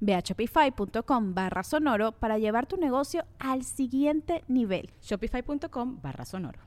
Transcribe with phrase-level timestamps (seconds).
[0.00, 4.90] Ve a shopify.com barra sonoro para llevar tu negocio al siguiente nivel.
[5.02, 6.60] Shopify.com barra sonoro.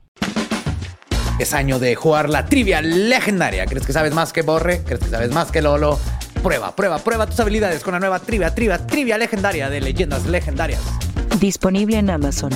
[1.40, 3.66] Es año de jugar la trivia legendaria.
[3.66, 4.84] ¿Crees que sabes más que Borre?
[4.84, 5.98] ¿Crees que sabes más que Lolo?
[6.44, 10.82] Prueba, prueba, prueba tus habilidades con la nueva trivia, trivia, trivia legendaria de leyendas legendarias.
[11.40, 12.52] Disponible en Amazon.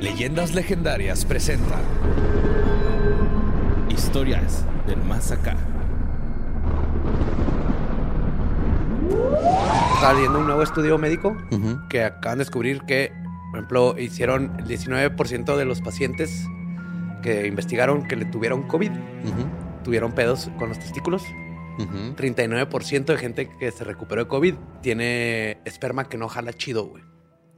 [0.00, 1.80] Leyendas Legendarias presenta
[3.88, 5.56] Historias del Más Acá.
[9.94, 11.34] Estaba viendo un nuevo estudio médico
[11.88, 13.10] que acaban de descubrir que,
[13.50, 16.46] por ejemplo, hicieron el 19% de los pacientes
[17.22, 18.92] que investigaron que le tuvieron COVID,
[19.82, 21.24] tuvieron pedos con los testículos.
[21.78, 27.02] 39% de gente que se recuperó de COVID tiene esperma que no jala chido, güey.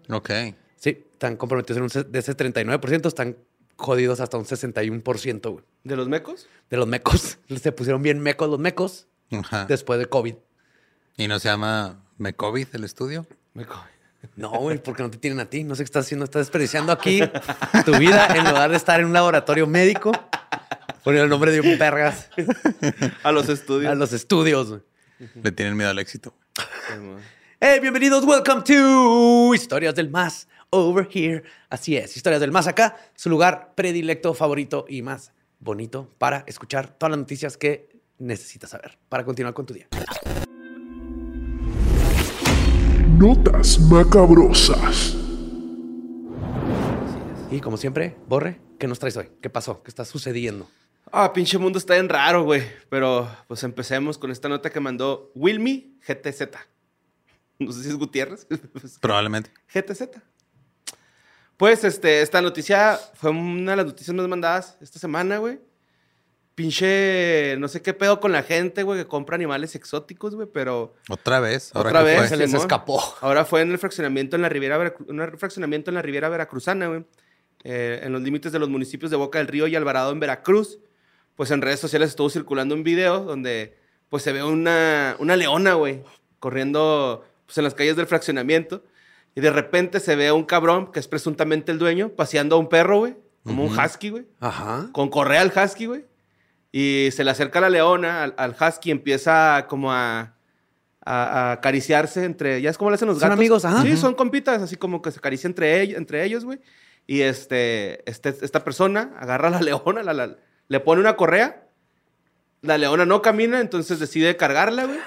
[0.08, 0.30] Ok.
[0.78, 3.36] Sí, están comprometidos en un, de ese 39%, están
[3.76, 5.64] jodidos hasta un 61%, güey.
[5.84, 6.48] ¿De los mecos?
[6.70, 7.38] De los mecos.
[7.60, 9.66] Se pusieron bien mecos los mecos Ajá.
[9.66, 10.34] después de COVID.
[11.16, 13.26] ¿Y no se llama Mecovid el estudio?
[13.54, 13.84] Meco.
[14.36, 15.64] No, güey, porque no te tienen a ti.
[15.64, 16.24] No sé qué estás haciendo.
[16.24, 17.20] Estás desperdiciando aquí
[17.84, 20.12] tu vida en lugar de estar en un laboratorio médico.
[21.02, 22.28] Poniendo el nombre de un vergas
[23.22, 23.90] A los estudios.
[23.90, 24.68] a los estudios.
[24.70, 24.80] güey.
[25.42, 26.34] Le tienen miedo al éxito.
[26.56, 26.94] Sí.
[27.60, 28.24] Hey, bienvenidos.
[28.24, 31.42] Welcome to Historias del Más Over Here.
[31.70, 36.90] Así es, Historias del Más acá, su lugar predilecto, favorito y más bonito para escuchar
[36.96, 39.88] todas las noticias que necesitas saber para continuar con tu día.
[43.18, 45.16] Notas macabrosas.
[47.50, 49.30] Y como siempre, Borre, ¿qué nos traes hoy?
[49.40, 49.82] ¿Qué pasó?
[49.82, 50.68] ¿Qué está sucediendo?
[51.10, 52.62] Ah, pinche mundo está bien raro, güey.
[52.90, 56.42] Pero pues empecemos con esta nota que mandó Wilmy GTZ.
[57.58, 58.46] No sé si es Gutiérrez.
[59.00, 59.50] Probablemente.
[59.72, 60.02] GTZ.
[61.58, 65.58] Pues este, esta noticia fue una de las noticias más mandadas esta semana, güey.
[66.54, 70.94] Pinche, no sé qué pedo con la gente, güey, que compra animales exóticos, güey, pero
[71.08, 71.70] Otra vez.
[71.74, 72.18] Ahora Otra que vez.
[72.18, 72.28] fue.
[72.28, 73.00] Se les escapó.
[73.20, 76.88] Ahora fue en el fraccionamiento en la Riviera, Veracru- un fraccionamiento en la Riviera Veracruzana,
[76.88, 77.04] güey.
[77.64, 80.78] Eh, en los límites de los municipios de Boca del Río y Alvarado en Veracruz.
[81.36, 83.76] Pues en redes sociales estuvo circulando un video donde
[84.08, 86.02] pues se ve una, una leona, güey,
[86.40, 88.82] corriendo pues, en las calles del fraccionamiento.
[89.38, 92.58] Y de repente se ve a un cabrón, que es presuntamente el dueño, paseando a
[92.58, 94.26] un perro, güey, como un husky, güey.
[94.40, 94.88] Ajá.
[94.92, 96.04] Con correa al husky, güey.
[96.72, 100.34] Y se le acerca la leona al, al husky y empieza como a,
[101.04, 102.60] a- a acariciarse entre...
[102.60, 103.38] ¿Ya es como le hacen los Son gatos?
[103.38, 103.82] amigos, ajá.
[103.82, 106.58] Sí, son compitas, así como que se acaricia entre, ell- entre ellos, güey.
[107.06, 111.62] Y este, este, esta persona agarra a la leona, la- la- le pone una correa.
[112.60, 114.98] La leona no camina, entonces decide cargarla, güey.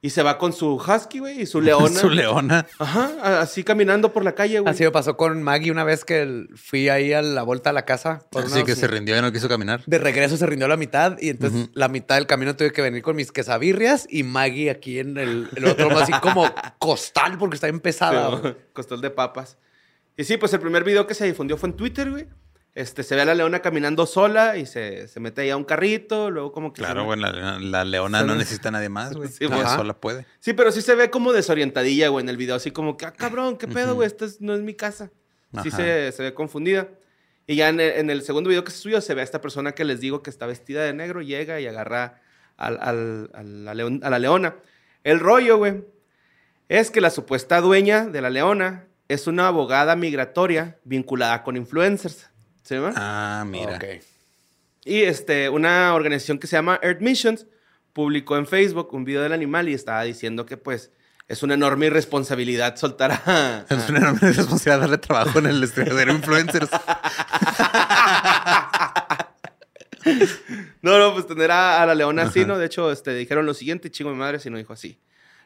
[0.00, 1.88] Y se va con su husky, güey, y su leona.
[2.00, 2.66] Su leona.
[2.78, 4.70] Ajá, así caminando por la calle, güey.
[4.72, 7.84] Así me pasó con Maggie una vez que fui ahí a la vuelta a la
[7.84, 8.20] casa.
[8.30, 9.82] por Así unos- que se rindió y no quiso caminar.
[9.86, 12.80] De regreso se rindió a la mitad y entonces la mitad del camino tuve que
[12.80, 16.44] venir con mis quesabirrias y Maggie aquí en el, el otro, así como
[16.78, 18.28] costal porque está bien pesada.
[18.36, 18.56] güey.
[18.72, 19.58] Costal de papas.
[20.16, 22.26] Y sí, pues el primer video que se difundió fue en Twitter, güey.
[22.78, 25.64] Este, se ve a la leona caminando sola y se, se mete ahí a un
[25.64, 26.80] carrito, luego como que...
[26.82, 29.28] Claro, güey, la, la leona no necesita a nadie más, güey.
[29.32, 29.60] Sí, güey.
[29.62, 30.26] sola puede.
[30.38, 32.54] Sí, pero sí se ve como desorientadilla, güey, en el video.
[32.54, 35.10] Así como que, ah, cabrón, qué pedo, güey, esta es- no es mi casa.
[35.64, 36.88] Sí se, se ve confundida.
[37.48, 39.40] Y ya en el, en el segundo video que se subió, se ve a esta
[39.40, 42.20] persona que les digo que está vestida de negro, llega y agarra
[42.56, 44.54] al- al- a, la leon- a la leona.
[45.02, 45.82] El rollo, güey,
[46.68, 52.28] es que la supuesta dueña de la leona es una abogada migratoria vinculada con influencers.
[52.96, 53.76] Ah, mira.
[53.76, 53.84] Ok.
[54.84, 57.46] Y este, una organización que se llama Earth Missions
[57.92, 60.90] publicó en Facebook un video del animal y estaba diciendo que pues
[61.26, 63.64] es una enorme irresponsabilidad soltar a...
[63.70, 66.70] Es una enorme responsabilidad darle trabajo en el estudio de influencers.
[70.80, 72.56] No, no, pues tener a, a la leona así, ¿no?
[72.58, 74.98] De hecho, este, dijeron lo siguiente, chingo mi madre si no dijo así.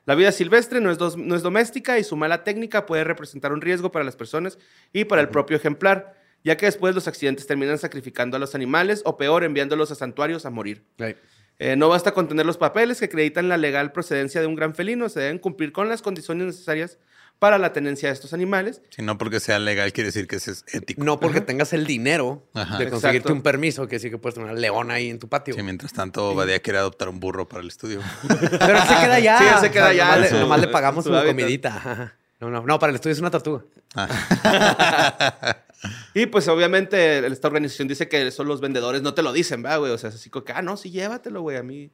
[0.04, 3.52] La vida silvestre no es, dos- no es doméstica y su mala técnica puede representar
[3.52, 4.58] un riesgo para las personas
[4.92, 9.02] y para el propio ejemplar, ya que después los accidentes terminan sacrificando a los animales
[9.04, 10.84] o peor, enviándolos a santuarios a morir.
[10.98, 11.16] Right.
[11.58, 14.74] Eh, no basta con tener los papeles que acreditan la legal procedencia de un gran
[14.74, 16.98] felino, se deben cumplir con las condiciones necesarias
[17.38, 18.82] para la tenencia de estos animales.
[18.90, 21.02] Si no porque sea legal, quiere decir que ese es ético.
[21.02, 22.78] No porque tengas el dinero Ajá.
[22.78, 23.32] de conseguirte Exacto.
[23.32, 25.54] un permiso, que sí que puedes tener una leona ahí en tu patio.
[25.54, 28.00] Sí, mientras tanto, Badía quiere adoptar un burro para el estudio.
[28.28, 29.38] Pero él se queda allá.
[29.38, 31.76] Sí, él se queda allá, Nomás, nomás le pagamos su comidita.
[31.76, 32.14] Ajá.
[32.38, 33.64] No, no, no, para el estudio es una tortuga.
[36.14, 39.78] Y pues obviamente esta organización dice que eso los vendedores no te lo dicen, ¿verdad,
[39.80, 39.92] güey?
[39.92, 41.90] O sea, es así como que, ah, no, sí, llévatelo, güey, a mí.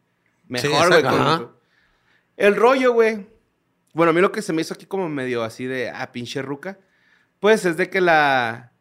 [0.46, 1.00] Mejor, güey.
[1.00, 1.08] exacto.
[1.10, 1.48] con- Ajá.
[2.36, 3.26] El rollo, güey.
[3.94, 6.42] Bueno, a mí lo que se me hizo aquí como medio así de, ah, pinche
[6.42, 6.78] ruca,
[7.40, 8.72] pues es de que la,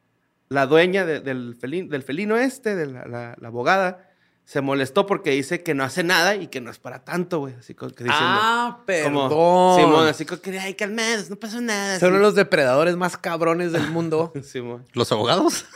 [0.49, 4.06] la dueña de- del, felino, del felino este, de la, la- la abogada,
[4.47, 7.55] se molestó porque dice que no hace nada y que no es para tanto, güey.
[7.55, 8.25] Así como que diciendo...
[8.25, 9.27] Ah, perdón.
[9.27, 11.99] Como, Simón, así como que, ay, calmados, no pasó nada.
[11.99, 12.21] Son así.
[12.21, 14.31] los depredadores más cabrones del mundo.
[14.43, 14.85] Simón.
[14.93, 15.65] ¿Los abogados?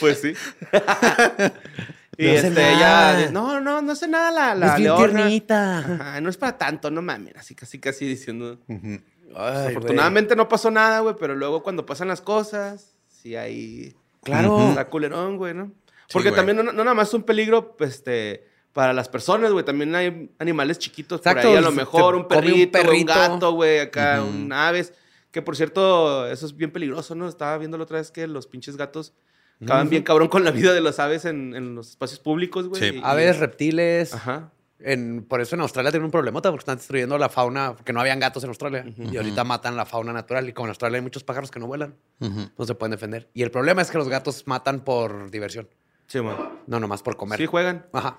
[0.00, 0.32] Pues sí.
[2.16, 3.20] y No este, nada.
[3.20, 5.12] ella, no, no, no hace nada la, la es bien leona.
[5.12, 5.78] tiernita.
[5.78, 7.34] Ajá, no es para tanto, no mames.
[7.36, 8.58] Así casi, casi diciendo.
[8.66, 9.00] Ujú.
[9.36, 13.94] Ay, Afortunadamente no pasó nada, güey, pero luego cuando pasan las cosas, sí hay.
[14.22, 14.70] Claro.
[14.70, 15.70] Está culerón, güey, ¿no?
[16.12, 18.46] Porque también no, no nada más es un peligro, pues, este.
[18.72, 22.28] Para las personas, güey, también hay animales chiquitos Exacto, por ahí, a lo mejor un
[22.28, 24.30] perrito, un, gato, güey, acá, Ujú.
[24.30, 24.92] un aves.
[25.32, 27.28] Que por cierto, eso es bien peligroso, ¿no?
[27.28, 29.14] Estaba viendo la otra vez que los pinches gatos
[29.60, 32.80] acaban bien cabrón con la vida de las aves en, en los espacios públicos, güey.
[32.80, 32.96] Sí.
[32.98, 34.14] y- Aves, reptiles.
[34.14, 34.52] Ajá.
[34.80, 38.00] En, por eso en Australia tienen un problemota porque están destruyendo la fauna, porque no
[38.00, 38.84] habían gatos en Australia.
[38.96, 40.48] Y ahorita matan la fauna natural.
[40.48, 42.50] Y como en Australia hay muchos pájaros que no vuelan, Ujú.
[42.56, 43.28] no se pueden defender.
[43.34, 45.68] Y el problema es que los gatos matan por diversión,
[46.08, 46.36] Sí, man.
[46.66, 47.38] no nomás por comer.
[47.38, 47.86] Sí, juegan.
[47.92, 48.18] Ajá.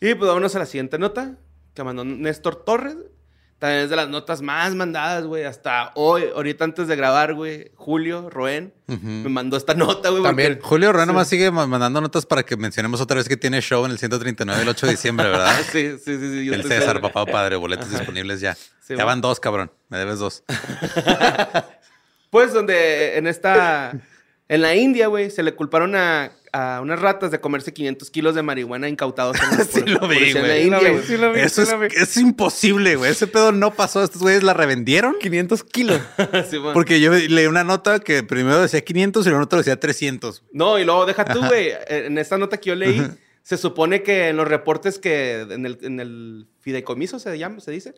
[0.00, 1.36] Y pues vámonos a la siguiente nota
[1.74, 2.96] que mandó Néstor Torres.
[3.58, 5.44] También es de las notas más mandadas, güey.
[5.44, 10.22] Hasta hoy, ahorita antes de grabar, güey, Julio Roen me mandó esta nota, güey.
[10.22, 10.56] También.
[10.56, 13.62] porque- Julio Reno más sigue ma- mandando notas para que mencionemos otra vez que tiene
[13.62, 15.56] show en el 139 el 8 de diciembre, ¿verdad?
[15.72, 16.18] Sí, sí, sí.
[16.18, 18.54] sí yo el César, papá padre, boletos disponibles ya.
[18.54, 19.04] Sí, ya va.
[19.06, 19.72] van dos, cabrón.
[19.88, 20.44] Me debes dos.
[22.30, 23.92] Pues donde en esta...
[24.48, 28.34] En la India, güey, se le culparon a, a unas ratas de comerse 500 kilos
[28.36, 30.58] de marihuana incautados en la, Sí por- lo vi, en la.
[30.58, 31.40] India, güey.
[31.40, 33.10] Eso es, es imposible, güey.
[33.10, 34.04] Ese pedo no pasó.
[34.04, 35.16] Estos güeyes la revendieron.
[35.20, 36.00] 500 kilos.
[36.48, 36.58] Sí.
[36.74, 40.44] Porque yo leí una nota que primero decía 500 y la otra decía 300.
[40.52, 41.70] No, y luego deja tú, güey.
[41.88, 43.02] En esta nota que yo leí,
[43.42, 47.70] se supone que en los reportes que en el, en el fideicomiso se llama, se
[47.72, 47.94] dice,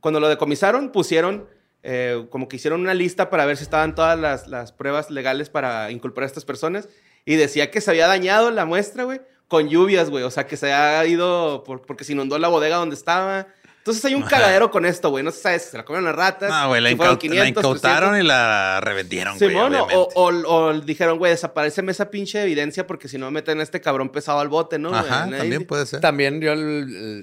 [0.00, 1.46] cuando lo decomisaron, pusieron
[1.88, 5.48] eh, como que hicieron una lista para ver si estaban todas las, las pruebas legales
[5.50, 6.88] para inculpar a estas personas.
[7.24, 10.24] Y decía que se había dañado la muestra, güey, con lluvias, güey.
[10.24, 13.46] O sea, que se había ido por- porque se inundó la bodega donde estaba.
[13.78, 15.22] Entonces hay un cagadero con esto, güey.
[15.22, 16.50] No se sabe si se la comieron las ratas.
[16.50, 18.24] No, güey, la, si fueron incaut- 500, la incautaron 300.
[18.24, 19.50] y la revendieron, güey.
[19.50, 19.94] Simón, o, obviamente.
[20.16, 24.08] o, o dijeron, güey, desapareceme esa pinche evidencia porque si no meten a este cabrón
[24.08, 24.92] pesado al bote, ¿no?
[24.92, 26.00] Ajá, también puede ser.
[26.00, 26.52] También yo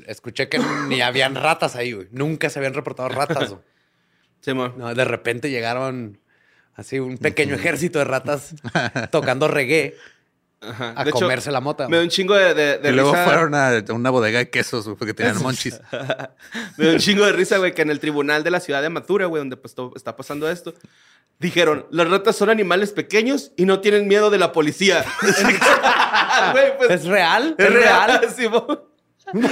[0.07, 2.07] escuché que ni habían ratas ahí, güey.
[2.11, 3.49] Nunca se habían reportado ratas.
[3.49, 3.61] güey.
[4.45, 6.19] No, de repente llegaron
[6.75, 8.55] así un pequeño ejército de ratas
[9.11, 9.95] tocando reggae
[10.61, 10.93] Ajá.
[10.95, 11.87] a De hecho, comerse la mota.
[11.89, 13.25] Me da un chingo de, de, de y luego risa.
[13.25, 15.79] fueron a una bodega de quesos porque tenían monchis.
[16.77, 18.89] Me da un chingo de risa, güey, que en el tribunal de la ciudad de
[18.89, 20.73] Mathura, güey, donde pues, está pasando esto,
[21.39, 25.05] dijeron, las ratas son animales pequeños y no tienen miedo de la policía.
[26.51, 27.55] Güey, pues, ¿Es real?
[27.57, 28.21] es real,
[29.41, 29.51] Simón.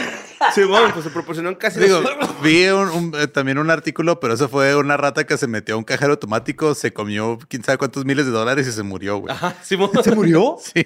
[0.54, 1.80] Simón, pues se proporcionaron casi...
[1.80, 5.38] Digo, los- vi un- un- eh, también un artículo, pero eso fue una rata que
[5.38, 8.72] se metió a un cajero automático, se comió quién sabe cuántos miles de dólares y
[8.72, 9.34] se murió, güey.
[9.34, 9.92] Ajá, Simón.
[10.04, 10.58] ¿Se murió?
[10.64, 10.84] Sí.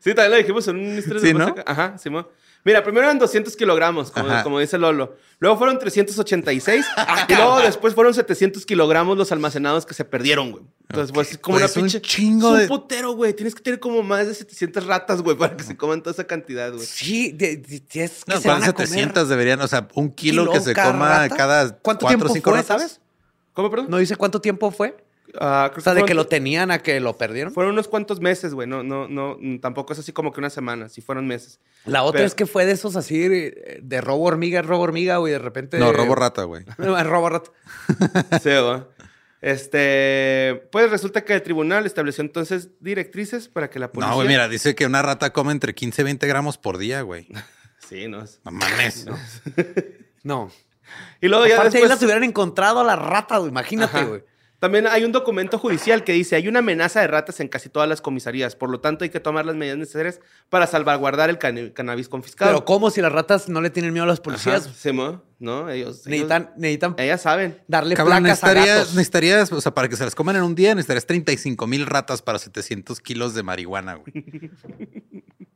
[0.00, 1.54] Sí, también lo dijimos en un Sí, de ¿no?
[1.66, 2.26] Ajá, Simón.
[2.66, 4.10] Mira, primero eran 200 kilogramos,
[4.42, 5.14] como, dice Lolo.
[5.38, 6.84] Luego fueron 386.
[6.96, 10.64] Ah, y luego después fueron 700 kilogramos los almacenados que se perdieron, güey.
[10.88, 12.00] Entonces, pues, es como Pues, una un pinche...
[12.00, 13.34] chingo es un de- putero, güey.
[13.34, 16.24] Tienes que tener como más de 700 ratas, güey, para que se coman toda esa
[16.24, 16.84] cantidad, güey.
[16.84, 19.60] Sí, de- de- de- es que No, se van ¿cuál a comer 700 deberían?
[19.60, 21.36] O sea, un kilo, kilo que se cada coma rata.
[21.36, 22.80] cada ¿Cuánto cuatro tiempo o cinco fue, ratas.
[22.80, 23.00] sabes?
[23.52, 23.86] ¿Cómo, perdón?
[23.90, 24.96] No dice cuánto tiempo fue.
[25.40, 27.52] Ah, O sea, de que lo tenían a que lo perdieron.
[27.52, 28.66] Fueron unos cuantos meses, güey.
[28.68, 30.88] No, no, no, tampoco es así como que una semana.
[30.88, 31.60] Sí fueron meses.
[31.84, 35.32] La otra Pero- es que fue de esos así de robo hormiga, robo hormiga, güey,
[35.32, 35.78] de repente.
[35.78, 36.64] No, robo rata, güey.
[36.78, 37.50] No, robo rata.
[38.42, 38.82] Sí, güey.
[39.42, 44.10] Este, pues resulta que el tribunal estableció entonces directrices para que la policía...
[44.10, 47.02] No, güey, mira, dice que una rata come entre 15 y 20 gramos por día,
[47.02, 47.28] güey.
[47.88, 48.24] Sí, no.
[48.24, 49.06] es- No mames.
[50.24, 50.50] No.
[51.20, 51.90] Y luego ya Aparte, ahí después...
[51.90, 53.50] las hubieran encontrado a la rata, güey.
[53.50, 54.24] Imagínate, güey.
[54.66, 57.88] También hay un documento judicial que dice, hay una amenaza de ratas en casi todas
[57.88, 60.18] las comisarías, por lo tanto hay que tomar las medidas necesarias
[60.48, 62.50] para salvaguardar el cani- cannabis confiscado.
[62.50, 64.68] Pero ¿cómo si las ratas no le tienen miedo a los Ajá, policías?
[64.76, 65.70] sí, mo, ¿no?
[65.70, 67.62] Ellos, Necesitan, necesitan ellos- ellas saben.
[67.68, 68.94] darle Cabrón, placas a necesitarías, gatos.
[68.94, 72.20] necesitarías, o sea, para que se las coman en un día, necesitarías 35 mil ratas
[72.20, 74.12] para 700 kilos de marihuana, güey.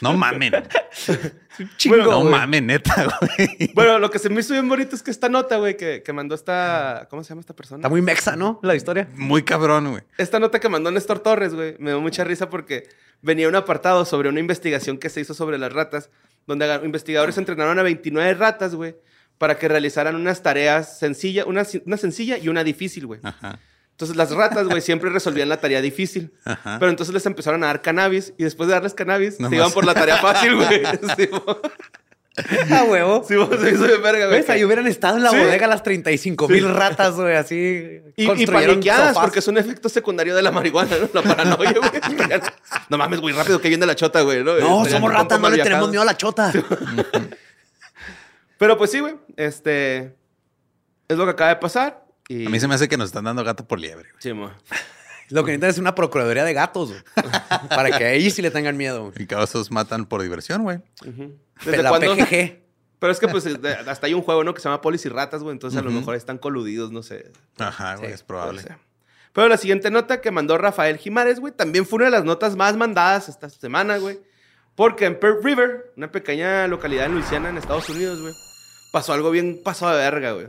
[0.00, 0.52] No mamen.
[1.76, 2.30] Chingo, no güey.
[2.30, 3.70] mamen, neta, güey.
[3.74, 6.12] Bueno, lo que se me hizo bien bonito es que esta nota, güey, que, que
[6.12, 7.06] mandó esta...
[7.10, 7.80] ¿Cómo se llama esta persona?
[7.80, 8.58] Está muy mexa, ¿no?
[8.62, 9.08] La historia.
[9.14, 10.02] Muy cabrón, güey.
[10.18, 12.88] Esta nota que mandó Néstor Torres, güey, me dio mucha risa porque
[13.20, 16.10] venía un apartado sobre una investigación que se hizo sobre las ratas,
[16.46, 18.96] donde investigadores entrenaron a 29 ratas, güey,
[19.38, 23.20] para que realizaran unas tareas sencillas, una, una sencilla y una difícil, güey.
[23.22, 23.58] Ajá.
[24.02, 26.32] Entonces las ratas, güey, siempre resolvían la tarea difícil.
[26.44, 26.78] Ajá.
[26.80, 29.84] Pero entonces les empezaron a dar cannabis y después de darles cannabis, se iban por
[29.84, 30.82] la tarea fácil, güey.
[31.16, 31.28] Sí.
[32.72, 33.22] A huevo.
[33.28, 34.40] Sí, mo, se hizo bien verga, güey.
[34.40, 34.48] ¿Ves?
[34.48, 35.36] Ahí hubieran estado en la Sí.
[35.36, 38.00] bodega las 35 mil ratas, güey, así.
[38.16, 39.22] Y, y construyeron paniqueadas, sofás.
[39.22, 41.10] porque es un efecto secundario de la marihuana, ¿no?
[41.12, 42.40] La paranoia, güey.
[42.88, 44.38] No mames, güey, rápido que viene la chota, güey.
[44.42, 46.50] No, No, Estarían somos ratas, no le tenemos miedo a la chota.
[48.58, 49.14] Pero pues sí, güey.
[49.36, 50.16] Este.
[51.08, 52.01] Es lo que acaba de pasar.
[52.28, 52.46] Y...
[52.46, 54.20] A mí se me hace que nos están dando gato por liebre, güey.
[54.22, 54.50] Sí, mo.
[55.30, 57.02] Lo que necesitan es una procuraduría de gatos, güey.
[57.68, 59.04] Para que a ellos sí le tengan miedo.
[59.10, 59.14] güey.
[59.22, 60.80] Y cabezos matan por diversión, güey.
[61.64, 62.14] ¿Desde La cuándo?
[62.14, 62.60] PGG.
[62.98, 63.46] Pero es que pues
[63.88, 64.54] hasta hay un juego, ¿no?
[64.54, 65.52] Que se llama Polis y Ratas, güey.
[65.52, 67.32] Entonces a lo mejor están coludidos, no sé.
[67.58, 68.62] Ajá, güey, Sí, es probable.
[69.32, 72.54] Pero la siguiente nota que mandó Rafael Jimares, güey, también fue una de las notas
[72.54, 74.20] más mandadas esta semana, güey.
[74.76, 78.34] Porque en Pearl River, una pequeña localidad en Luisiana, en Estados Unidos, güey,
[78.92, 80.48] pasó algo bien pasado de verga, güey.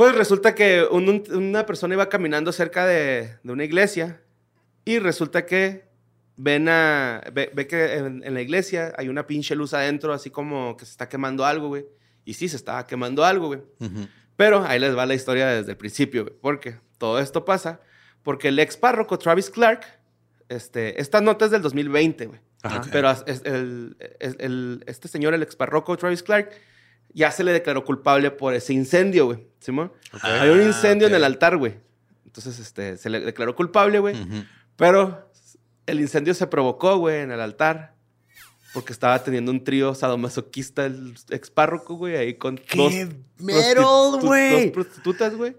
[0.00, 4.22] Pues resulta que un- un- una persona iba caminando cerca de, de una iglesia
[4.86, 5.84] y resulta que
[6.36, 10.30] ven a, ve, ve que en, en la iglesia hay una pinche luz adentro, así
[10.30, 11.84] como que se está quemando algo, güey.
[12.24, 13.60] Y sí, se estaba quemando algo, güey.
[14.36, 17.80] Pero ahí les va la historia desde el principio, güey, porque todo esto pasa
[18.22, 19.82] porque el ex párroco Travis Clark,
[20.48, 22.40] este, esta nota es del 2020, güey.
[22.62, 22.80] Ajá.
[22.90, 23.96] Pero el,
[24.38, 26.52] el- este señor, el ex párroco Travis Clark,
[27.14, 29.46] ya se le declaró culpable por ese incendio, güey.
[29.60, 29.92] ¿Simón?
[30.22, 31.16] Hay un Ah, incendio en ok.
[31.18, 31.78] el altar, güey.
[32.26, 34.20] Entonces, este, se le declaró culpable, güey.
[34.20, 34.44] Ujú.
[34.76, 35.30] Pero
[35.86, 37.94] el incendio se provocó, güey, en el altar.
[38.72, 42.92] Porque estaba teniendo un trío sadomasoquista el ex párroco, güey, ahí con ¡Qué dos
[43.38, 44.62] metal, prostitu- güey!
[44.66, 45.56] Dos prostitutas, güey.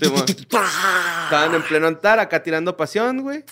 [0.00, 0.24] Simón.
[0.28, 3.44] Estaban en pleno altar, acá tirando pasión, güey.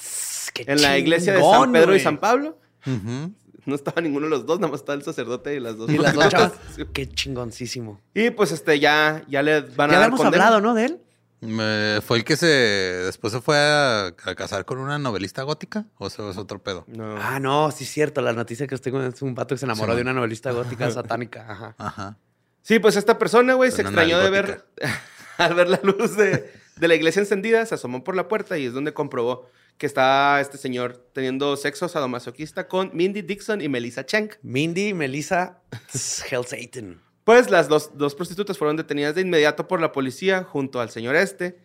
[0.56, 2.00] En la iglesia de San Pedro güey.
[2.00, 2.58] y San Pablo.
[2.86, 3.34] Ujú.
[3.66, 5.90] No estaba ninguno de los dos, nada más estaba el sacerdote y las dos.
[5.90, 6.52] Y las dos chavas.
[6.74, 6.84] Sí.
[6.92, 8.00] Qué chingoncísimo.
[8.14, 10.46] Y pues este, ya, ya le van a Ya dar condena.
[10.46, 10.74] hablado, ¿no?
[10.74, 11.00] De él.
[11.42, 15.84] Eh, ¿Fue el que se después se fue a, a casar con una novelista gótica?
[15.98, 16.84] ¿O eso es otro pedo?
[16.88, 17.16] No.
[17.20, 18.22] Ah, no, sí es cierto.
[18.22, 20.50] La noticia que estoy con es un vato que se enamoró Sí, de una novelista
[20.52, 21.44] gótica satánica.
[21.48, 21.74] Ajá.
[21.76, 22.16] Ajá.
[22.62, 24.64] Sí, pues esta persona, güey, se extrañó de ver,
[25.38, 28.66] al ver la luz de, de la iglesia encendida, se asomó por la puerta y
[28.66, 34.06] es donde comprobó que está este señor teniendo sexo sadomasoquista con Mindy Dixon y Melissa
[34.06, 34.30] Chang.
[34.42, 35.58] Mindy, Melissa,
[36.30, 37.00] Hell Satan.
[37.24, 41.16] Pues las dos, dos prostitutas fueron detenidas de inmediato por la policía junto al señor
[41.16, 41.58] este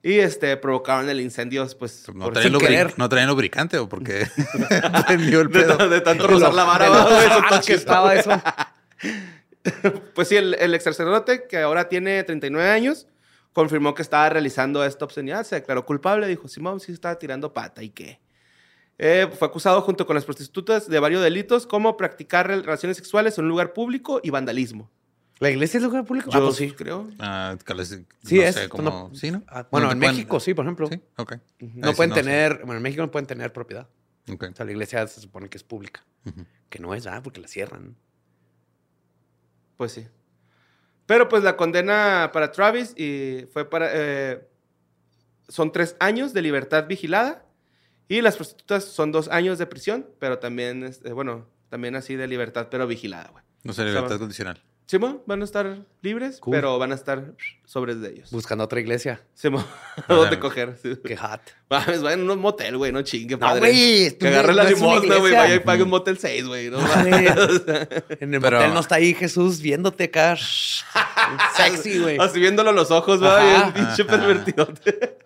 [0.00, 2.94] y este provocaron el incendio, pues, No por- lubri- querer.
[2.98, 4.28] no traían lubricante o porque
[5.08, 5.88] prendió el pedo.
[5.88, 8.30] de tanto rozar la vara, está que estaba eso.
[10.14, 13.06] Pues sí, el, el ex sacerdote, que ahora tiene 39 años,
[13.58, 17.82] confirmó que estaba realizando esta obscenidad, se declaró culpable, dijo, Simón sí estaba tirando pata,
[17.82, 18.20] ¿y qué?
[18.98, 23.36] Eh, fue acusado junto con las prostitutas de varios delitos, como practicar rel- relaciones sexuales
[23.36, 24.88] en un lugar público y vandalismo.
[25.40, 26.30] ¿La iglesia es lugar público?
[26.30, 26.70] Yo ah, pues sí.
[26.70, 27.08] creo.
[27.18, 27.56] Ah,
[28.22, 28.54] Sí, no es.
[28.54, 29.42] sé cómo- no- ¿Sí, no?
[29.48, 30.86] Ah, bueno, No en pueden- México sí, por ejemplo.
[30.86, 31.32] Sí, ok.
[31.58, 33.88] No Ahí sí pueden tener, bueno, en México no pueden tener propiedad.
[34.32, 34.44] Ok.
[34.52, 36.04] O sea, la iglesia se supone que es pública.
[36.68, 37.96] Que no es, ah, porque la cierran.
[39.76, 40.06] Pues sí.
[41.08, 43.88] Pero pues la condena para Travis y fue para...
[43.94, 44.46] eh,
[45.48, 47.46] son tres años de libertad vigilada
[48.08, 52.28] y las prostitutas son dos años de prisión, pero también, este, bueno, también así de
[52.28, 53.42] libertad, pero vigilada, güey.
[53.62, 54.62] No sé, libertad condicional.
[54.90, 56.54] Simón, van a estar libres, Cool.
[56.54, 57.34] pero van a estar
[57.66, 58.30] sobres de ellos.
[58.30, 59.20] Buscando otra iglesia.
[59.34, 59.62] Simón,
[59.98, 60.78] Ah, ¿dónde coger?
[61.04, 61.42] Qué hot.
[61.68, 64.06] Mames, vayan a un motel, güey, no chingue, No, padre.
[64.06, 66.70] es Que agarre la no una limosna, güey, vaya y pague un motel 6, güey.
[66.70, 66.78] No.
[68.20, 70.36] En el Pero- motel no está ahí Jesús viéndote acá.
[71.54, 72.16] Sexy, güey.
[72.18, 75.18] Así viéndolo a los ojos, bien pinche pervertidote.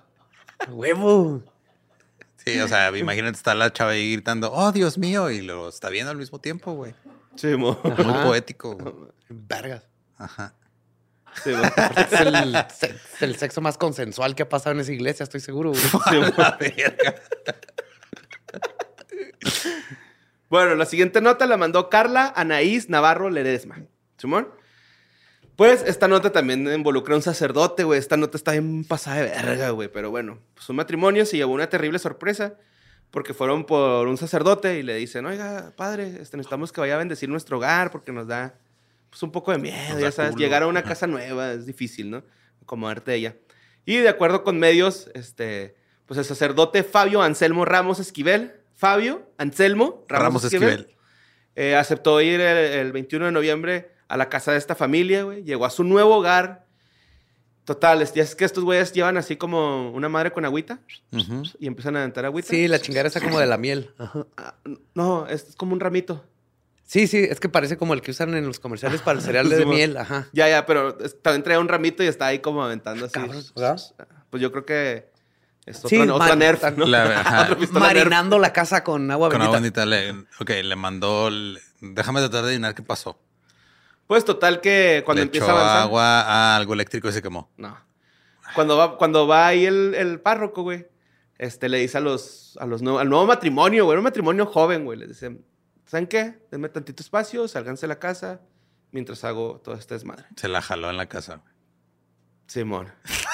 [0.71, 1.42] Huevo.
[2.45, 5.88] Sí, o sea, imagínate estar la chava ahí gritando, oh, Dios mío, y lo está
[5.88, 6.95] viendo al mismo tiempo, güey.
[7.37, 7.79] Simón.
[7.85, 8.77] Muy poético.
[8.77, 8.95] güey.
[9.29, 9.87] Vergas.
[10.19, 10.55] Ajá.
[11.45, 15.41] Es el, se- es el sexo más consensual que ha pasado en esa iglesia, estoy
[15.41, 15.71] seguro.
[15.71, 15.81] güey.
[16.11, 16.35] Simón.
[20.49, 23.79] Bueno, la siguiente nota la mandó Carla Anaís Navarro Ledesma.
[24.19, 24.49] ¿Simón?
[25.57, 27.99] Pues esta nota también involucra a un sacerdote, güey.
[27.99, 29.89] Esta nota está bien pasada de verga, güey.
[29.89, 32.55] Pero bueno, pues un matrimonio se llevó una terrible sorpresa
[33.12, 36.99] porque fueron por un sacerdote y le dicen, oiga, padre, este, necesitamos que vaya a
[36.99, 38.59] bendecir nuestro hogar porque nos da
[39.11, 40.33] pues, un poco de miedo, ya sabes.
[40.33, 40.42] culo.
[40.42, 42.25] Llegar a una casa nueva es difícil, ¿no?
[42.62, 43.37] Acomodarte ella.
[43.85, 45.76] Y de acuerdo con medios, este,
[46.07, 50.97] pues el sacerdote Fabio Anselmo Ramos Esquivel, Fabio Anselmo Ramos, Ramos Esquivel, Esquivel.
[51.54, 55.45] eh, aceptó ir el, el 21 de noviembre a la casa de esta familia, güey.
[55.45, 56.66] Llegó a su nuevo hogar.
[57.64, 60.81] Total, es, ya es que estos güeyes llevan así como una madre con agüita
[61.61, 62.49] y empiezan a aventar agüita.
[62.49, 63.90] Sí, la chingada está como de la miel.
[63.99, 64.26] Ajá.
[64.37, 64.54] Ah,
[64.95, 66.25] no, es como un ramito.
[66.85, 69.49] Sí, sí, es que parece como el que usan en los comerciales para el cereal
[69.49, 69.97] de miel.
[69.97, 70.28] Ajá.
[70.33, 73.21] Ya, ya, pero también traía un ramito y está ahí como aventando así.
[74.31, 75.11] Pues yo creo que
[75.64, 76.85] es Sí, otra, otra man- nerf, ¿no?
[76.87, 77.21] La-.
[77.52, 77.71] Otra nerf.
[77.71, 79.47] Marinando la casa con agua Con bendita.
[79.47, 81.31] agua bendita le, ok, le mandó.
[81.31, 83.19] le- déjame tratar de adivinar qué pasó.
[84.12, 85.83] Pues total que cuando le empieza a avanzar.
[85.85, 87.50] agua a algo eléctrico y se quemó.
[87.57, 87.78] No.
[88.54, 90.87] Cuando va, cuando va ahí el, el párroco, güey,
[91.38, 94.85] este, le dice a los, a los nuevos- al nuevo matrimonio, güey, un matrimonio joven,
[94.85, 95.40] güey, les dice,
[95.87, 96.42] ¿saben qué?
[96.50, 98.42] Denme tantito espacio, sálganse de la casa
[98.90, 100.26] mientras hago todo este desmadre.
[100.37, 101.40] Se la jaló en la casa.
[102.47, 102.92] Simón.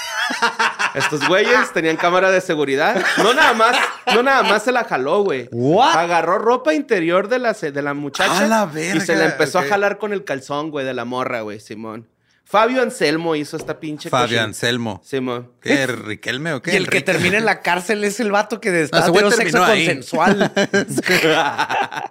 [0.94, 3.02] Estos güeyes tenían cámara de seguridad.
[3.18, 3.76] No nada más,
[4.14, 5.49] no nada más se la jaló, güey.
[5.52, 5.97] What?
[5.97, 9.32] Agarró ropa interior de la, de la muchacha ¡A la y se la verga!
[9.32, 12.08] empezó a jalar con el calzón, güey, de la morra, güey, Simón.
[12.44, 15.02] Fabio Anselmo hizo esta pinche Fabio cochina- Anselmo.
[15.04, 15.50] Simón.
[15.61, 15.87] ¿Qué?
[15.87, 16.73] ¿Riquelme o qué?
[16.73, 19.85] Y el que termina en la cárcel es el vato que está teniendo sexo ahí.
[19.87, 20.50] consensual.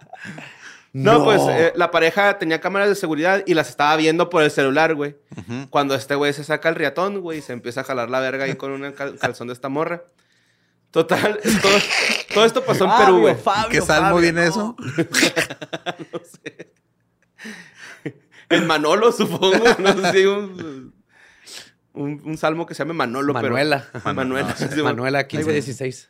[1.04, 4.52] No, pues eh, la pareja tenía cámaras de seguridad y las estaba viendo por el
[4.52, 5.16] celular, güey.
[5.70, 8.46] Cuando este güey se saca el riatón, güey, y se empieza a jalar la verga
[8.46, 10.04] ahí con un cal- calzón de esta morra.
[10.92, 11.74] Total, todo,
[12.34, 13.36] todo esto pasó en Perú, güey.
[13.36, 14.76] Fabio, ¿Qué salmo Fabio, viene no.
[18.04, 18.14] eso?
[18.50, 19.64] En Manolo, supongo.
[19.80, 20.94] No sé si un,
[21.94, 23.86] un, un salmo que se llame Manolo, Manuela.
[23.92, 24.16] pero...
[24.16, 24.56] Manuela.
[24.56, 25.54] sí, sí, Manuela Ahí, 15, güey.
[25.56, 26.10] 16.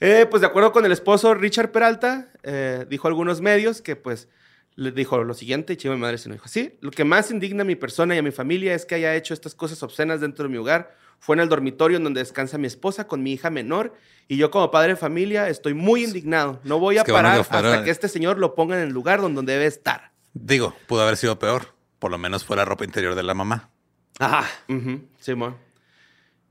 [0.00, 3.96] Eh, pues de acuerdo con el esposo Richard Peralta, eh, dijo a algunos medios que
[3.96, 4.28] pues
[4.74, 7.30] le dijo lo siguiente, y chivo mi madre se lo dijo así, lo que más
[7.30, 10.20] indigna a mi persona y a mi familia es que haya hecho estas cosas obscenas
[10.20, 10.94] dentro de mi hogar.
[11.18, 13.94] Fue en el dormitorio en donde descansa mi esposa con mi hija menor
[14.28, 16.60] y yo como padre de familia estoy muy indignado.
[16.62, 18.92] No voy a Es que bueno parar hasta que este señor lo ponga en el
[18.92, 20.12] lugar donde debe estar.
[20.34, 21.74] Digo, pudo haber sido peor.
[21.98, 23.70] Por lo menos fue la ropa interior de la mamá.
[24.18, 24.46] Ajá.
[24.68, 25.56] Ujú, Simón.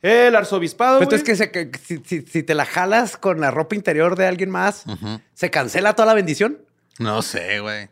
[0.01, 0.99] El arzobispado.
[0.99, 1.19] Pero güey.
[1.21, 4.27] es que, se- que si, si- si te la jalas con la ropa interior de
[4.27, 4.83] alguien más.
[5.33, 6.59] ¿se cancela toda la bendición?
[6.99, 7.89] No sé, güey.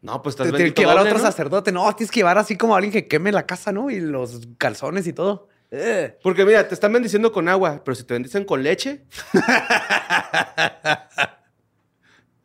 [0.00, 1.30] No, pues estás Te tienes que llevar a doble, otro ¿no?
[1.30, 1.70] sacerdote.
[1.70, 3.88] No, tienes que llevar así como a alguien que queme la casa, ¿no?
[3.90, 5.48] Y los calzones y todo.
[5.70, 6.18] Eh.
[6.22, 9.02] Porque mira, te están bendiciendo con agua, pero si te bendicen con leche.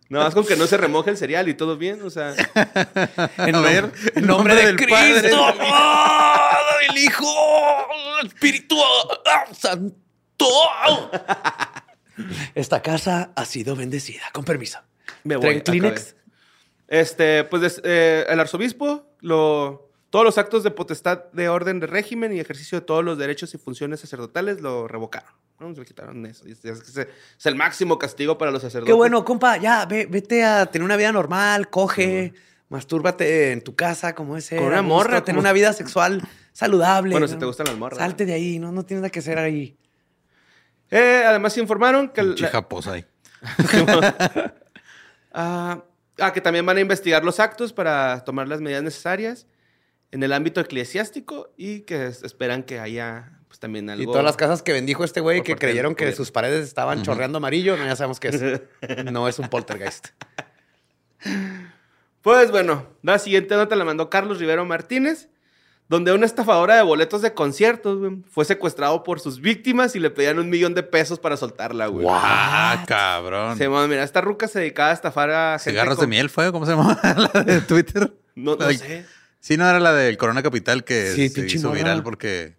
[0.10, 2.33] no, más con que no se remoje el cereal y todo bien, o sea.
[3.39, 5.45] En, A ver, en nombre de del Padre, Cristo.
[5.62, 6.57] ¡Ah!
[6.89, 7.28] ¡El Hijo!
[8.21, 8.78] ¡El Espíritu
[9.26, 9.45] ¡Ah!
[9.54, 10.47] Santo!
[12.56, 14.23] Esta casa ha sido bendecida.
[14.34, 14.80] Con permiso.
[15.23, 15.62] Me voy.
[15.62, 16.15] ¿Traen Kleenex?
[16.88, 21.88] Este, pues des- eh, el arzobispo, lo, todos los actos de potestad de orden de
[21.88, 25.30] régimen y ejercicio de todos los derechos y funciones sacerdotales lo revocaron.
[25.60, 25.73] ¿no?
[25.73, 26.47] Se le quitaron eso.
[26.47, 28.89] Y Es, es- es el máximo castigo para los sacerdotes.
[28.91, 29.58] Qué bueno, compa.
[29.58, 32.34] Ya, ve- vete a tener una vida normal, coge,
[32.69, 34.56] mastúrbate en tu casa como ese.
[34.58, 36.21] Con una morra, Tener como- una vida sexual
[36.58, 37.12] saludable.
[37.12, 37.32] Bueno, ¿no?
[37.34, 38.00] si te gustan las morras.
[38.00, 39.78] Salte de ahí, no, no tienes nada que hacer ahí.
[40.89, 42.22] Eh, además informaron que...
[42.22, 43.06] el- Pinche japosa ahí.
[45.39, 45.84] Ah,
[46.20, 49.46] ah, que también van a investigar los actos para tomar las medidas necesarias
[50.10, 54.02] en el ámbito eclesiástico y que es- esperan que haya pues también algo.
[54.02, 57.38] Y todas las casas que bendijo este güey que creyeron que sus paredes estaban chorreando
[57.38, 58.41] amarillo, no, ya sabemos que es.
[59.12, 60.08] No es un poltergeist.
[62.22, 65.30] Pues bueno, la siguiente nota la mandó Carlos Rivero Martínez,
[65.89, 70.10] donde una estafadora de boletos de conciertos güey, fue secuestrado por sus víctimas y le
[70.10, 72.06] pedían un millón de pesos para soltarla, güey.
[72.10, 73.58] Ah, cabrón.
[73.58, 76.52] Se llama, mira, esta ruca se dedicaba a estafar a gente Cigarros de miel fue,
[76.52, 77.00] ¿cómo se llama?
[77.34, 78.13] la de Twitter.
[78.36, 79.06] No, no sé.
[79.39, 81.80] Sí, no era la del Corona Capital que Sí, se hizo morra.
[81.80, 82.56] viral porque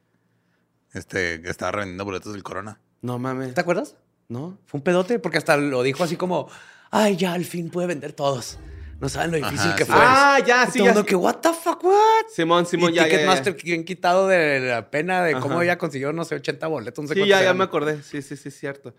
[0.95, 2.81] este, estaba revendiendo boletos del Corona.
[3.03, 3.53] No mames.
[3.55, 3.97] ¿Te acuerdas?
[4.29, 4.59] ¿No?
[4.64, 6.49] Fue un pedote porque hasta lo dijo así como,
[6.91, 8.59] ay, ya al fin puede vender todos.
[9.01, 9.93] No saben lo difícil Ajá, que sí.
[9.93, 10.01] fue.
[10.03, 10.93] Ah, ya, Y sí, todo ya.
[10.93, 11.95] mundo que, what the fuck, what?
[12.35, 13.05] Simón, Simón, y ya.
[13.05, 15.65] Ticketmaster bien quitado de la pena de cómo Ajá.
[15.65, 17.03] ella consiguió, no sé, 80 boletos.
[17.05, 18.03] No sé Sí, cuántos ya, ya me acordé.
[18.03, 18.95] Sí, sí, sí, es cierto.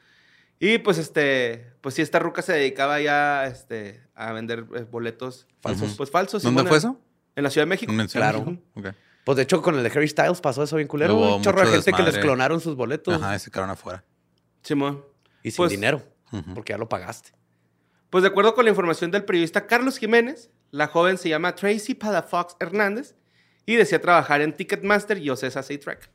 [0.58, 5.48] Y pues este, pues sí, esta ruca se dedicaba ya este, a vender eh, boletos
[5.62, 5.96] falsos.
[5.96, 6.44] Pues falsos.
[6.44, 6.70] ¿Dónde Simona.
[6.70, 7.00] fue eso?
[7.36, 7.92] En la Ciudad de México.
[7.92, 8.46] ¿En Ciudad de Claro.
[8.52, 8.64] México?
[8.76, 8.88] Ok.
[9.26, 11.16] Pues de hecho, con el de Harry Styles pasó eso bien culero.
[11.16, 11.36] Hubo.
[11.38, 14.04] Un chorro de gente que les clonaron sus boletos Ajá, ese cabrón afuera.
[14.64, 15.04] Simón.
[15.44, 16.04] y sin Pues- dinero,
[16.56, 17.32] porque ya lo pagaste.
[18.10, 21.94] Pues de acuerdo con la información del periodista Carlos Jiménez, la joven se llama Tracy
[21.94, 23.16] Palafox Hernández
[23.66, 26.10] y decía trabajar en Ticketmaster y Ocesa Track.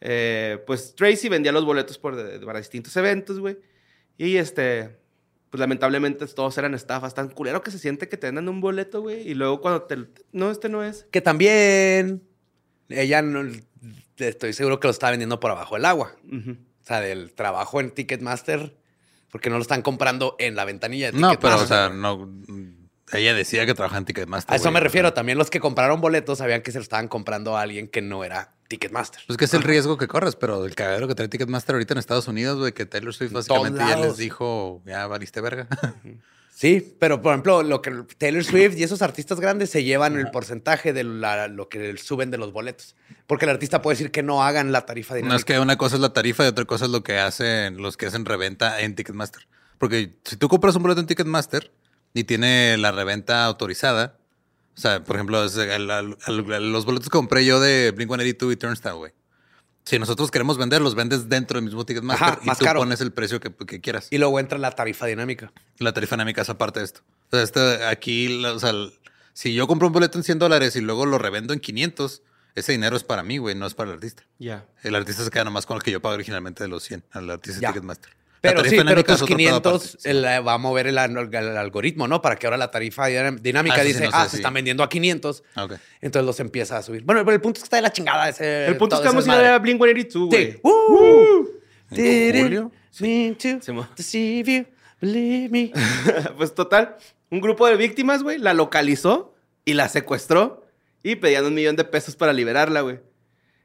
[0.00, 3.58] Eh, pues Tracy vendía los boletos por, de- para distintos eventos, güey.
[4.16, 4.96] Y este,
[5.50, 7.14] pues lamentablemente todos eran estafas.
[7.14, 9.28] Tan culero que se siente que te dan un boleto, güey.
[9.28, 9.96] Y luego cuando te...
[10.32, 11.06] No, este no es.
[11.10, 12.22] Que también
[12.88, 13.42] ella no,
[14.16, 16.16] estoy seguro que lo estaba vendiendo por abajo del agua.
[16.32, 18.76] O sea, del trabajo en Ticketmaster,
[19.30, 22.28] porque no lo están comprando en la ventanilla de No, pero, o sea, no.
[23.12, 24.52] Ella decía que trabajaba en Ticketmaster.
[24.52, 25.14] A eso me refiero.
[25.14, 28.22] También los que compraron boletos sabían que se lo estaban comprando a alguien que no
[28.22, 29.22] era Ticketmaster.
[29.26, 31.98] Pues que es el riesgo que corres, pero el cagadero que trae Ticketmaster ahorita en
[31.98, 35.68] Estados Unidos, güey, que Taylor Swift básicamente ya les dijo, ya valiste verga.
[36.58, 40.28] Sí, pero por ejemplo, lo que Taylor Swift y esos artistas grandes se llevan el
[40.32, 42.96] porcentaje de la- lo que suben de los boletos.
[43.28, 45.34] Porque el artista puede decir que no hagan la tarifa dinámica.
[45.34, 47.76] No es que una cosa es la tarifa y otra cosa es lo que hacen
[47.76, 49.46] los que hacen reventa en Ticketmaster.
[49.78, 51.70] Porque si tú compras un boleto en Ticketmaster
[52.12, 54.18] y tiene la reventa autorizada,
[54.76, 59.12] o sea, por ejemplo, los boletos que compré yo de Blink-182 y Turnstile, güey.
[59.88, 62.80] Si nosotros queremos vender, los vendes dentro del mismo Ticketmaster Ajá, y más tú caro.
[62.80, 64.08] pones el precio que, que quieras.
[64.10, 65.50] Y luego entra la tarifa dinámica.
[65.78, 67.00] La tarifa dinámica es aparte de esto.
[67.28, 68.74] O sea, este, aquí, o sea,
[69.32, 72.20] si yo compro un boleto en 100 dólares y luego lo revendo en 500,
[72.54, 74.24] ese dinero es para mí, güey, no es para el artista.
[74.38, 74.66] Ya.
[74.82, 77.30] El artista se queda nomás con el que yo pago originalmente de los 100, al
[77.30, 77.68] artista.
[77.68, 78.12] Ticketmaster.
[78.40, 80.08] Pero sí, pero tus otro pedo 500 aparte, sí.
[80.08, 82.22] el, eh, va a mover el, el algoritmo, ¿no?
[82.22, 84.36] Para que ahora la tarifa dinámica Ah, eso sí, dice, no sé ah, si- se
[84.36, 85.42] están vendiendo a 500.
[85.54, 85.72] Ah, ok.
[86.00, 87.02] Entonces los empieza a subir.
[87.02, 88.66] Bueno, pero el punto es que está de la chingada ese.
[88.66, 89.74] El punto es que vamos a ir a desmadre.
[89.74, 90.52] Blink-182, güey.
[90.52, 90.58] Sí.
[90.62, 91.46] ¡Uh!
[91.90, 92.72] ¿En Didn't julio?
[92.90, 93.36] Sí,
[93.96, 94.66] deceive you,
[95.00, 95.72] believe me.
[96.36, 96.96] pues total,
[97.30, 100.66] un grupo de víctimas, güey, la localizó y la secuestró
[101.02, 102.98] y pedían un millón de pesos para liberarla, güey.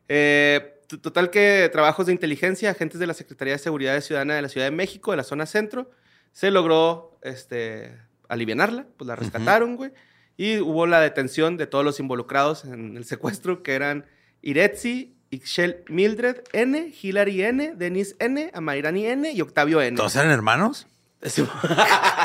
[0.07, 4.49] Eh, total que trabajos de inteligencia, agentes de la Secretaría de Seguridad Ciudadana de la
[4.49, 5.91] Ciudad de México, de la zona centro,
[6.31, 9.91] se logró este, alivianarla, pues la rescataron, güey.
[10.35, 14.05] Y hubo la detención de todos los involucrados en el secuestro, que eran
[14.41, 19.95] Iretzi, Ixchel Mildred N, Hilary N, Denise N, Amairani N y Octavio N.
[19.97, 20.87] ¿Todos eran hermanos?
[21.23, 21.45] Sí,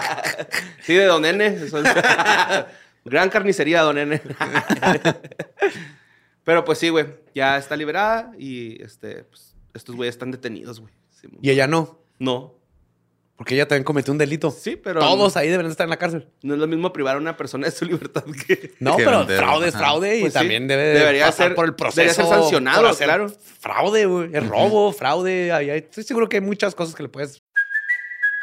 [0.83, 1.59] Sí, de Don N.
[3.04, 4.20] Gran carnicería, Don N.
[6.48, 7.04] Pero pues sí, güey.
[7.34, 10.94] Ya está liberada y este, pues, estos güeyes están detenidos, güey.
[11.11, 12.54] Sí, Y ella no, no.
[13.37, 14.50] porque ella también cometió un delito.
[14.50, 14.98] Sí, pero.
[15.00, 16.26] Todos ahí deben estar en la cárcel.
[16.42, 18.72] No es lo mismo privar a una persona de su libertad que.
[18.80, 19.84] No, Que pero vender, fraude es ajá.
[19.84, 22.00] fraude y Pues sí, también debe de debería pasar ser- por el proceso.
[22.00, 23.28] debería ser sancionado, claro.
[23.61, 24.30] Fraude, güey.
[24.32, 25.52] Es robo, fraude.
[25.52, 27.42] ahí Estoy seguro que hay muchas cosas que le puedes.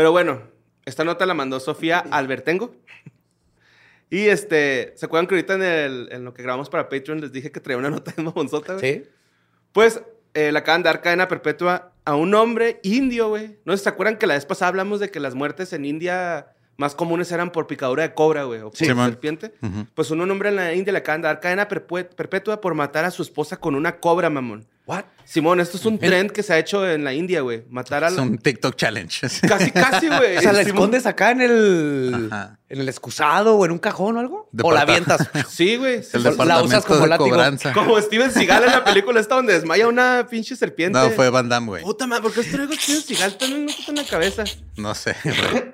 [0.00, 0.40] Pero bueno,
[0.86, 2.74] esta nota la mandó Sofía Albertengo.
[4.08, 7.32] Y este, ¿se acuerdan que ahorita en, el- en lo que grabamos para Patreon les
[7.32, 8.94] dije que traía una nota de mamonzota, güey?
[8.94, 9.02] Sí.
[9.72, 10.00] Pues
[10.32, 13.58] eh, le acaban de dar cadena perpetua a un hombre indio, güey.
[13.66, 16.46] ¿No se acuerdan que la vez pasada hablamos de que las muertes en India
[16.78, 18.60] más comunes eran por picadura de cobra, güey?
[18.60, 19.52] O por Sí, serpiente.
[19.94, 23.10] Pues un hombre en la India le acaban de dar cadena perpetua por matar a
[23.10, 24.66] su esposa con una cobra, mamón.
[24.90, 25.04] What?
[25.24, 27.62] Simón, esto es un trend que se ha hecho en la India, güey.
[27.70, 28.22] Matar a Es la...
[28.22, 29.20] un TikTok challenge.
[29.46, 30.36] Casi, casi, güey.
[30.38, 30.76] O sea, ¿la Simón.
[30.78, 32.58] escondes acá en el, Ajá.
[32.68, 34.50] en el excusado o en un cajón o algo?
[34.60, 35.28] ¿O la avientas?
[35.48, 36.02] Sí, güey.
[36.02, 36.18] sí.
[36.18, 37.30] La usas como látigo.
[37.30, 37.72] cobranza.
[37.72, 40.98] Como Steven Seagal en la película esta donde desmaya una pinche serpiente.
[40.98, 41.82] No, fue Van Damme, güey.
[41.84, 44.42] Puta madre, ¿por qué traigo Steven Seagal también me en la cabeza?
[44.76, 45.72] No sé, güey.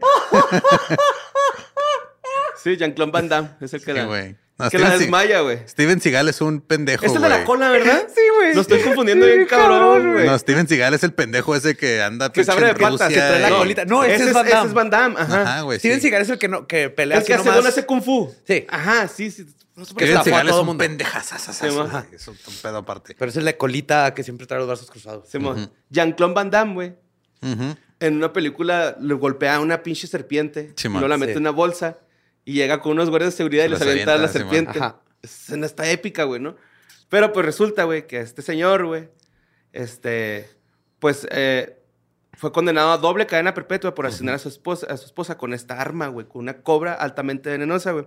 [2.63, 4.37] Sí, Jean-Claude Van Damme es el que Sí, la, güey.
[4.59, 5.59] No, que la Steven Se- desmaya, güey.
[5.69, 8.07] Steven Seagal es un pendejo, es de la cola, ¿verdad?
[8.15, 8.55] Sí, güey.
[8.55, 10.27] Lo estoy confundiendo bien cabrón, güey.
[10.27, 13.09] No, Steven Seagal es el pendejo ese que anda que se abre de patas.
[13.09, 13.85] Que trae la colita.
[13.85, 14.69] No, ese es Van ese Damme.
[14.69, 15.43] es Van Damme, ajá.
[15.43, 15.79] Ajá, güey.
[15.79, 16.03] Steven sí.
[16.03, 17.67] Seagal es el que, no, que pelea el que según nomás.
[17.67, 18.35] hace Kung Fu.
[18.47, 18.65] Sí.
[18.69, 19.47] Ajá, sí, sí.
[19.75, 22.15] No sé Steven Seagal es un güey.
[22.15, 23.15] Es un pedo aparte.
[23.19, 25.29] Pero es el de colita que siempre trae los brazos cruzados.
[25.29, 25.71] Simón.
[25.91, 26.95] Jean-Claude Van Damme, güey.
[27.99, 30.73] En una película le golpea a una pinche serpiente.
[30.83, 31.99] Y no la mete en una bolsa.
[32.47, 34.55] Y llega con unos guardias de seguridad y les las avienta a la avienta, Simón.
[34.55, 34.79] serpiente.
[34.79, 35.01] Ajá.
[35.23, 36.57] escena está épica, güey, ¿no?
[37.11, 39.09] Pero pues resulta, güey, que este señor, güey,
[39.73, 40.49] este,
[40.99, 41.79] pues eh,
[42.33, 45.53] fue condenado a doble cadena perpetua por asesinar a, su esposa, a su esposa con
[45.55, 48.07] esta arma, güey, con una cobra altamente venenosa, güey.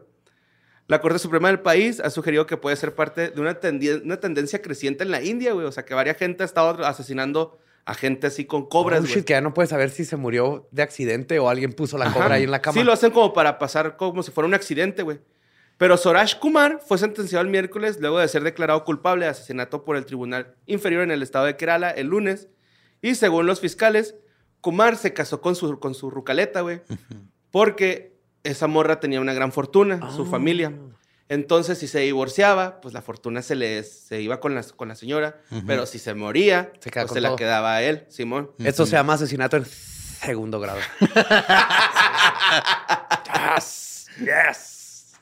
[0.88, 4.20] La Corte Suprema del país ha sugerido que puede ser parte de una, tendi- una
[4.20, 5.68] tendencia creciente en la India, güey.
[5.68, 9.14] O sea, que varias gente ha estado asesinando a gente así con cobras, Oh, güey.
[9.16, 12.06] shit, que ya no puedes saber si se murió de accidente o alguien puso la
[12.06, 12.20] Ajá.
[12.20, 12.74] cobra ahí en la cama.
[12.80, 15.20] Sí, lo hacen como para pasar como si fuera un accidente, güey.
[15.78, 19.96] Pero Sorash Kumar fue sentenciado el miércoles luego de ser declarado culpable de asesinato por
[19.96, 22.50] el Tribunal Inferior en el estado de Kerala el lunes.
[23.02, 24.16] Y según los fiscales,
[24.62, 26.82] Kumar se casó con su, con su rucaleta, güey.
[27.50, 30.26] Porque esa morra tenía una gran fortuna, su Ah.
[30.30, 30.74] familia.
[31.30, 34.96] Entonces, si se divorciaba, pues la fortuna se le se iba con la, con la
[34.96, 35.40] señora.
[35.68, 38.52] Pero si se moría, Se pues se la quedaba a él, Simón.
[38.58, 40.80] Esto se llama asesinato en segundo grado.
[43.56, 45.14] yes, yes.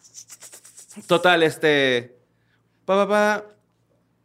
[1.07, 2.15] Total, este.
[2.85, 3.45] Pa, pa, pa,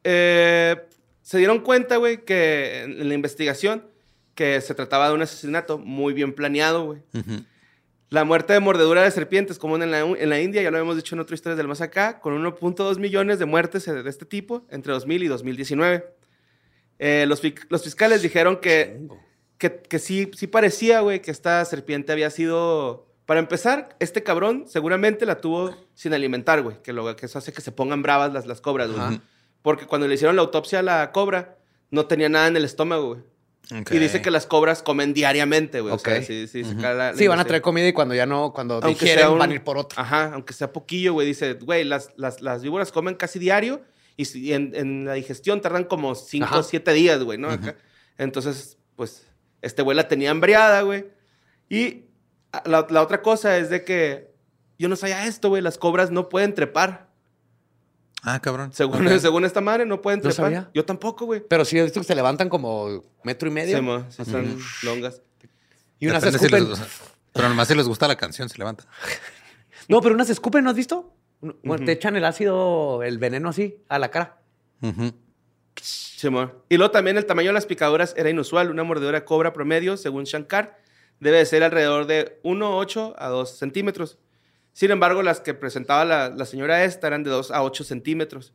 [0.05, 0.87] eh,
[1.23, 3.85] se dieron cuenta, güey, que en la investigación
[4.37, 7.03] que se trataba de un asesinato muy bien planeado, güey.
[8.12, 10.96] La muerte de mordedura de serpientes, como en la, en la India, ya lo hemos
[10.96, 14.66] dicho en otras historias del más acá, con 1.2 millones de muertes de este tipo
[14.68, 16.05] entre 2000 y 2019.
[16.98, 19.01] Eh, los, los fiscales dijeron que,
[19.57, 23.07] que, que sí, sí parecía, güey, que esta serpiente había sido...
[23.25, 27.55] Para empezar, este cabrón seguramente la tuvo sin alimentar, güey, que, lo, que eso hace
[27.55, 29.22] que se pongan bravas las, las cobras, güey.
[29.62, 31.57] Porque cuando le hicieron la autopsia a la cobra,
[31.90, 33.32] no tenía nada en el estómago, güey.
[33.91, 35.95] Y dice que las cobras comen diariamente, güey.
[35.95, 36.25] O sea, Ok.
[36.25, 36.81] sí, sí, se Ujú.
[36.83, 39.19] cae la- la Sí, van a traer comida y cuando ya no, cuando Aunque digieren,
[39.19, 40.01] sea un- van a ir por otro.
[40.01, 41.27] Ajá, aunque sea poquillo, güey.
[41.27, 43.83] Dice, güey, las, las, las víboras comen casi diario
[44.17, 46.59] y si- en, en la digestión tardan como 5 Ajá.
[46.59, 47.51] o 7 días, güey, ¿no?
[47.51, 47.77] Acá.
[48.19, 49.27] Entonces, pues,
[49.63, 51.07] este güey la tenía hambriada, güey.
[51.69, 52.05] Y
[52.65, 54.31] la, la otra cosa es de que
[54.79, 55.63] yo no sabía esto, güey.
[55.63, 57.12] Las cobras no pueden trepar.
[58.23, 58.73] Ah, cabrón.
[58.73, 60.37] Según, según esta madre, no pueden trepar.
[60.37, 60.71] sabía.
[60.75, 61.43] Yo tampoco, güey.
[61.49, 63.77] Pero sí he visto que se levantan como metro y medio.
[63.77, 65.21] Sí, mo, sí, son longas.
[65.99, 66.71] Y unas Depende si escupen.
[66.71, 68.85] les- pero nomás si les gusta la canción, se levanta.
[69.89, 71.13] No, pero unas escupen, ¿no has visto?
[71.85, 74.39] Te echan el ácido, el veneno así, a la cara.
[75.81, 76.53] Simón.
[76.69, 78.71] Y luego también el tamaño de las picaduras era inusual.
[78.71, 80.79] Una mordedura de cobra promedio, según Shankar,
[81.19, 84.19] debe de ser alrededor de 1,8 a 2 centímetros.
[84.73, 88.53] Sin embargo, las que presentaba la, la señora esta eran de 2 a 8 centímetros.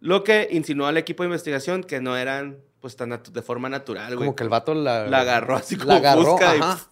[0.00, 4.14] Lo que insinuó al equipo de investigación que no eran pues tan de forma natural,
[4.16, 4.26] güey.
[4.26, 5.06] Como que el vato la...
[5.08, 6.90] La agarró así como La agarró, fusca y- ajá.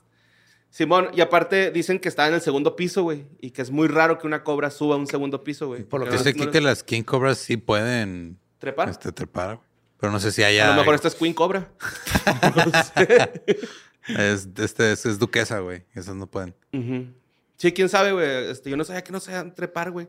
[0.71, 3.27] Simón, y aparte dicen que estaba en el segundo piso, güey.
[3.43, 5.83] Y que es muy raro que una cobra suba a un segundo piso, güey.
[5.85, 8.89] Por lo Porque Dice no- aquí no- que las King Cobras sí pueden ¿Trepar?
[8.89, 9.69] este, trepar, güey.
[10.01, 10.69] Pero no sé si haya.
[10.69, 11.71] A lo mejor esta es Queen Cobra.
[14.09, 15.85] es, este, es, es duquesa, güey.
[15.95, 16.55] Esas no pueden.
[16.73, 17.07] Ujú.
[17.57, 18.51] Sí, quién sabe, güey.
[18.51, 20.09] Este, yo no sabía que no sabían trepar, güey.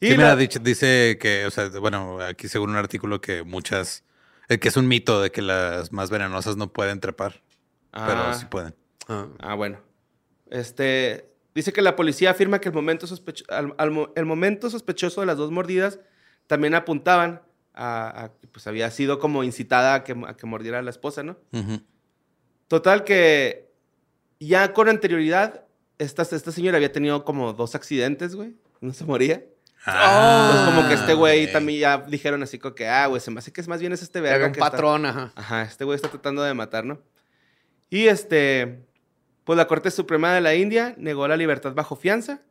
[0.00, 3.42] Y Sí, la- mira, dice, dice que, o sea, bueno, aquí según un artículo que
[3.42, 4.04] muchas,
[4.48, 7.42] eh, que es un mito de que las más venenosas no pueden trepar,
[7.90, 8.34] pero Ah.
[8.38, 8.74] sí pueden.
[9.40, 9.80] Ah, bueno.
[10.50, 14.70] Este, dice que la policía afirma que el momento, sospecho- al- al mo- el momento
[14.70, 15.98] sospechoso de las dos mordidas
[16.46, 17.42] también apuntaban
[17.74, 20.90] a, a que pues había sido como incitada a que, a que mordiera a la
[20.90, 21.36] esposa, ¿no?
[22.68, 23.70] Total que
[24.38, 25.64] ya con anterioridad,
[26.00, 28.56] esta, esta señora había tenido como dos accidentes, güey.
[28.80, 29.44] No se moría.
[29.86, 33.30] Ah, Entonces como que este güey también ya dijeron así como que, ah, güey, se
[33.30, 35.32] me hace que es más bien es este verga un que está- patrón, ajá.
[35.34, 37.00] Ajá, este güey está tratando de matar, ¿no?
[37.88, 38.84] Y este,
[39.44, 42.42] pues la Corte Suprema de la India negó la libertad bajo fianza.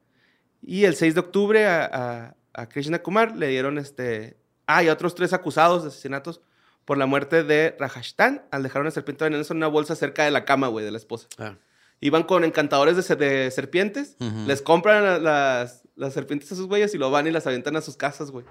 [0.62, 4.38] Y el 6 de octubre a, a- a Krishna Kumar le dieron este.
[4.66, 6.42] Ah, y a otros tres acusados de asesinatos
[6.86, 10.32] por la muerte de Rajasthan al dejar una serpiente venenosa en una bolsa cerca de
[10.32, 11.28] la cama, güey, de la esposa.
[11.38, 11.56] Ah.
[12.02, 14.16] Iban con encantadores de, se- de serpientes,
[14.48, 17.76] les compran la- las, las serpientes a sus güeyes y lo van y las aventan
[17.76, 18.46] a sus casas, güey.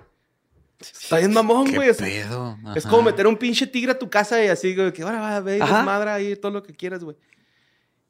[0.80, 1.88] Está bien mamón, ¿Qué güey.
[1.88, 5.40] Es- como meter un pinche tigre a tu casa y así, güey, que ahora va,
[5.40, 7.16] ve, desmadra ahí todo lo que quieras, güey.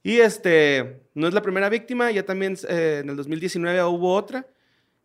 [0.02, 4.46] Y este, no es la primera víctima, ya también eh, en el 2019 hubo otra,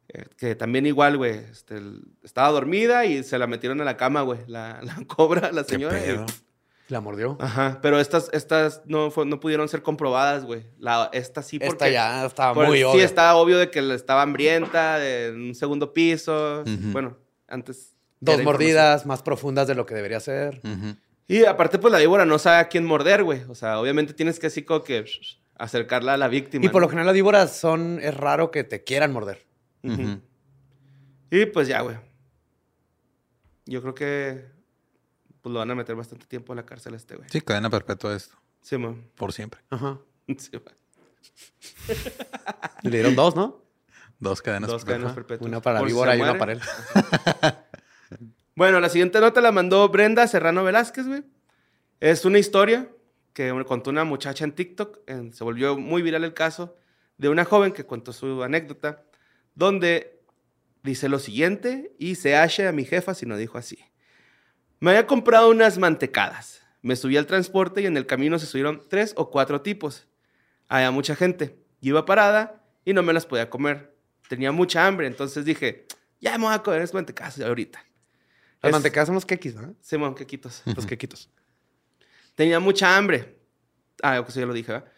[0.09, 1.79] eh, que también igual, güey, este,
[2.23, 5.69] estaba dormida y se la metieron a la cama, güey, la, la cobra, la ¿Qué
[5.75, 5.99] señora.
[5.99, 6.25] y- pedo?
[6.89, 7.37] La mordió.
[7.39, 10.65] Ajá, pero estas, estas no, fue- no pudieron ser comprobadas, güey.
[10.77, 11.71] La, esta sí, porque...
[11.71, 13.05] Esta ya estaba por- muy Sí, obvia.
[13.05, 16.61] estaba obvio de que estaba hambrienta, de- en un segundo piso.
[16.61, 16.91] Ujú.
[16.91, 17.17] Bueno,
[17.47, 17.95] antes...
[18.19, 20.61] Dos mordidas más profundas de lo que debería ser.
[20.63, 20.95] Ujú.
[21.27, 23.41] Y aparte, pues la víbora no sabe a quién morder, güey.
[23.49, 25.03] O sea, obviamente tienes que así como que
[25.57, 26.65] acercarla a la víctima.
[26.65, 27.99] Y por lo general las víboras son...
[28.01, 29.45] Es raro que te quieran morder.
[29.83, 30.21] Ujú.
[31.31, 31.97] Y pues ya, güey.
[33.65, 34.45] Yo creo que
[35.43, 37.29] pues lo van a meter bastante tiempo en la cárcel a este, güey.
[37.29, 39.07] Sí, cadena perpetua esto, Sí, man.
[39.15, 39.61] por siempre.
[39.69, 39.99] Ajá.
[40.37, 40.73] Sí, man.
[42.83, 43.61] Le dieron dos, ¿no?
[44.19, 44.69] Dos cadenas.
[44.69, 44.95] Dos perpetuas.
[45.13, 45.47] cadenas perpetuas.
[45.47, 46.61] Una para Por víbora y una para él.
[48.55, 51.23] Bueno, la siguiente nota la mandó Brenda Serrano Velázquez, güey.
[51.99, 52.87] Es una historia
[53.33, 54.99] que me contó una muchacha en TikTok.
[55.07, 56.77] en- se volvió muy viral el caso
[57.17, 59.03] de una joven que contó su anécdota,
[59.55, 60.19] donde
[60.83, 63.79] dice lo siguiente, y se hace a mi jefa si no dijo así.
[64.83, 66.61] Me había comprado unas mantecadas.
[66.81, 70.07] Me subí al transporte y en el camino se subieron tres o cuatro tipos.
[70.67, 71.57] Había mucha gente.
[71.79, 73.95] Yo iba parada y no me las podía comer.
[74.27, 75.85] Tenía mucha hambre, entonces dije,
[76.19, 77.79] ya me voy a comer esas mantecadas ahorita.
[78.61, 79.73] Las Es- mantecadas son los quequis, ¿no?
[79.79, 80.61] Simón, quequitos.
[80.75, 81.29] Los quequitos.
[82.35, 83.39] Tenía mucha hambre.
[84.01, 84.91] Ah, eso ya lo dije, ¿verdad?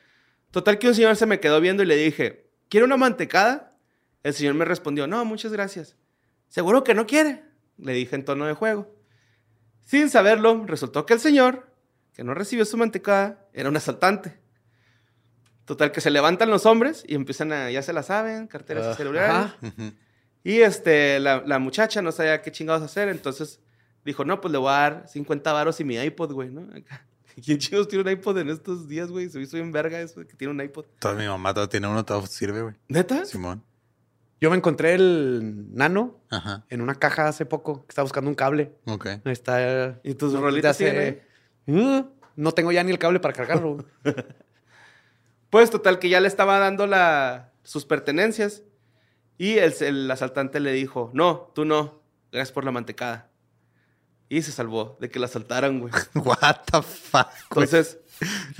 [0.50, 3.78] Total que un señor se me quedó viendo y le dije, ¿quiere una mantecada?
[4.24, 5.96] El señor me respondió, no, muchas gracias.
[6.48, 7.44] ¿Seguro que no quiere?
[7.78, 8.95] Le dije en tono de juego.
[9.86, 11.68] Sin saberlo, resultó que el señor,
[12.14, 14.38] que no recibió su mantecada, era un asaltante.
[15.64, 18.98] Total que se levantan los hombres y empiezan a, ya se la saben, carteras y
[18.98, 19.54] celulares.
[20.44, 23.60] Y este, la, la muchacha no sabía qué chingados hacer, entonces
[24.04, 26.68] dijo, no, pues le voy a dar 50 varos y mi iPod, güey, ¿no?
[27.44, 29.30] ¿Quién chingados tiene un iPod en estos días, güey?
[29.30, 30.86] Se hizo bien verga eso que tiene un iPod.
[31.00, 32.76] Toda mi mamá todavía tiene uno, todo sirve, güey.
[32.88, 33.26] ¿Neta?
[33.26, 33.64] Simón.
[34.42, 36.66] Yo me encontré el nano Ajá.
[36.70, 37.86] en una caja hace poco.
[37.86, 38.74] que Estaba buscando un cable.
[38.86, 39.06] Ok.
[39.08, 40.00] Ahí Está.
[40.04, 41.24] ¿Y tus no, rolitas hace-
[41.68, 42.04] Uh,
[42.36, 43.86] no tengo ya ni el cable para cargarlo.
[45.50, 48.64] Pues total que ya le estaba dando la, sus pertenencias
[49.38, 53.30] y el, el asaltante le dijo, no, tú no, gracias por la mantecada.
[54.36, 55.94] Y se salvó de que la asaltaran, güey.
[56.16, 57.66] What the fuck, güey.
[57.66, 57.98] Entonces,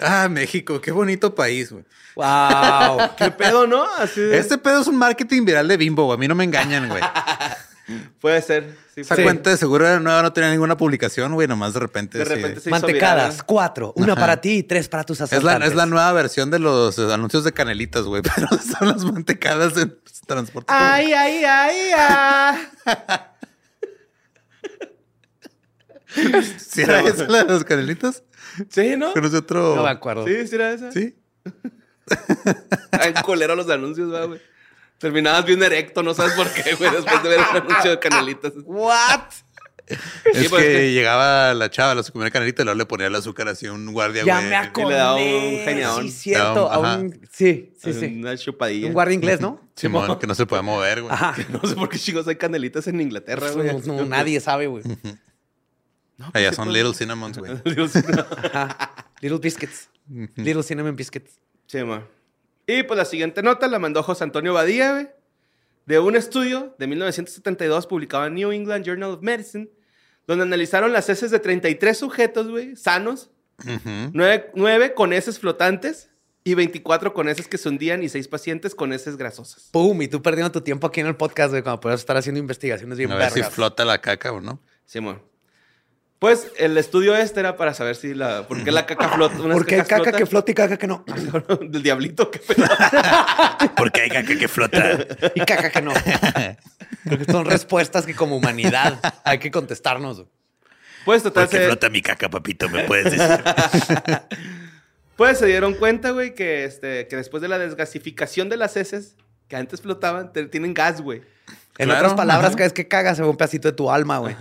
[0.02, 1.84] Ah, México, qué bonito país, güey.
[2.16, 3.10] wow.
[3.18, 3.86] ¿qué pedo, no?
[3.98, 6.16] Así de- Este pedo es un marketing viral de bimbo, güey.
[6.16, 7.02] A mí no me engañan, güey.
[8.20, 8.76] Puede ser.
[8.96, 11.48] Sí, Esa cuenta de seguro era nueva, no tenía ninguna publicación, güey.
[11.48, 12.18] Nomás de repente.
[12.18, 12.34] De sí.
[12.34, 13.46] repente se hizo Mantecadas, viral.
[13.46, 13.94] cuatro.
[13.96, 15.70] Una para ti y tres para tus Es la, asaltantes.
[15.70, 18.22] es la nueva versión de los eh, anuncios de canelitas, güey.
[18.36, 20.74] Pero son las mantecadas en transporte.
[20.74, 22.58] Ay, ay, ay, ay.
[26.58, 28.24] ¿Sí era esa la de los canelitas?
[28.70, 29.14] Sí, ¿no?
[29.14, 29.76] Conoce otro.
[29.76, 30.26] No me acuerdo.
[30.28, 30.92] Sí, sí era esa.
[30.92, 31.16] Sí.
[32.92, 34.40] Ay, colero los anuncios, va, güey.
[34.98, 38.54] Terminabas bien erecto, no sabes por qué, güey, después de ver el anuncio de canelitas.
[38.64, 39.22] What?
[39.88, 40.00] Es
[40.40, 43.06] Sí, pues, que que- llegaba la chava a su primera canelita y luego le ponía
[43.08, 44.50] el azúcar así a un guardia, Ya güey.
[44.50, 44.90] me acordé.
[44.90, 45.22] le daba un
[45.64, 46.04] genión.
[46.04, 46.72] Sí, cierto.
[46.72, 48.06] A un- sí, sí, sí.
[48.20, 48.88] Una chupadilla.
[48.88, 49.62] Un guardia inglés, ¿no?
[49.76, 51.14] Simón, que no se puede mover, güey.
[51.14, 51.36] Ajá.
[51.50, 53.68] No sé por qué chicos hay canelitas en Inglaterra, güey.
[53.86, 54.84] No, no, nadie sabe, güey.
[56.34, 57.52] Allá son Little Cinnamons, güey.
[58.54, 59.06] Ajá.
[59.22, 59.90] Little biscuits.
[60.36, 61.40] Little cinnamon biscuits.
[61.68, 62.08] Sí, ma.
[62.68, 65.10] Y pues la siguiente nota la mandó José Antonio Badía, güey.
[65.86, 69.70] De un estudio de 1972 publicado en New England Journal of Medicine,
[70.28, 74.12] donde analizaron las heces de 33 sujetos, güey, sanos, Ujú.
[74.14, 76.10] 9, con heces flotantes
[76.44, 79.70] y 24 con heces que se hundían y 6 pacientes con heces grasosas.
[79.72, 82.40] Pum, y tú perdiendo tu tiempo aquí en el podcast, güey, cuando puedes estar haciendo
[82.40, 83.54] investigaciones bien A ver si vergas.
[83.54, 84.60] flota la caca o no.
[84.86, 85.22] Simón.
[86.20, 88.48] Pues el estudio este era para saber si la.
[88.48, 89.36] ¿Por qué la caca flota?
[89.38, 91.04] Porque hay caca que flota y caca que no.
[91.62, 92.66] Del diablito, qué pedo.
[93.76, 95.06] Porque hay caca que flota.
[95.36, 95.94] Y caca que no.
[97.04, 100.24] Creo que son respuestas que como humanidad hay que contestarnos.
[101.04, 103.44] Pues total, se, mi caca, papito, me puedes decir.
[105.16, 109.16] pues se dieron cuenta, güey, que, este, que después de la desgasificación de las heces,
[109.48, 111.22] que antes flotaban, te- tienen gas, güey.
[111.78, 114.18] En Claro, otras palabras, cada vez que cagas se ve un pedacito de tu alma,
[114.18, 114.36] güey.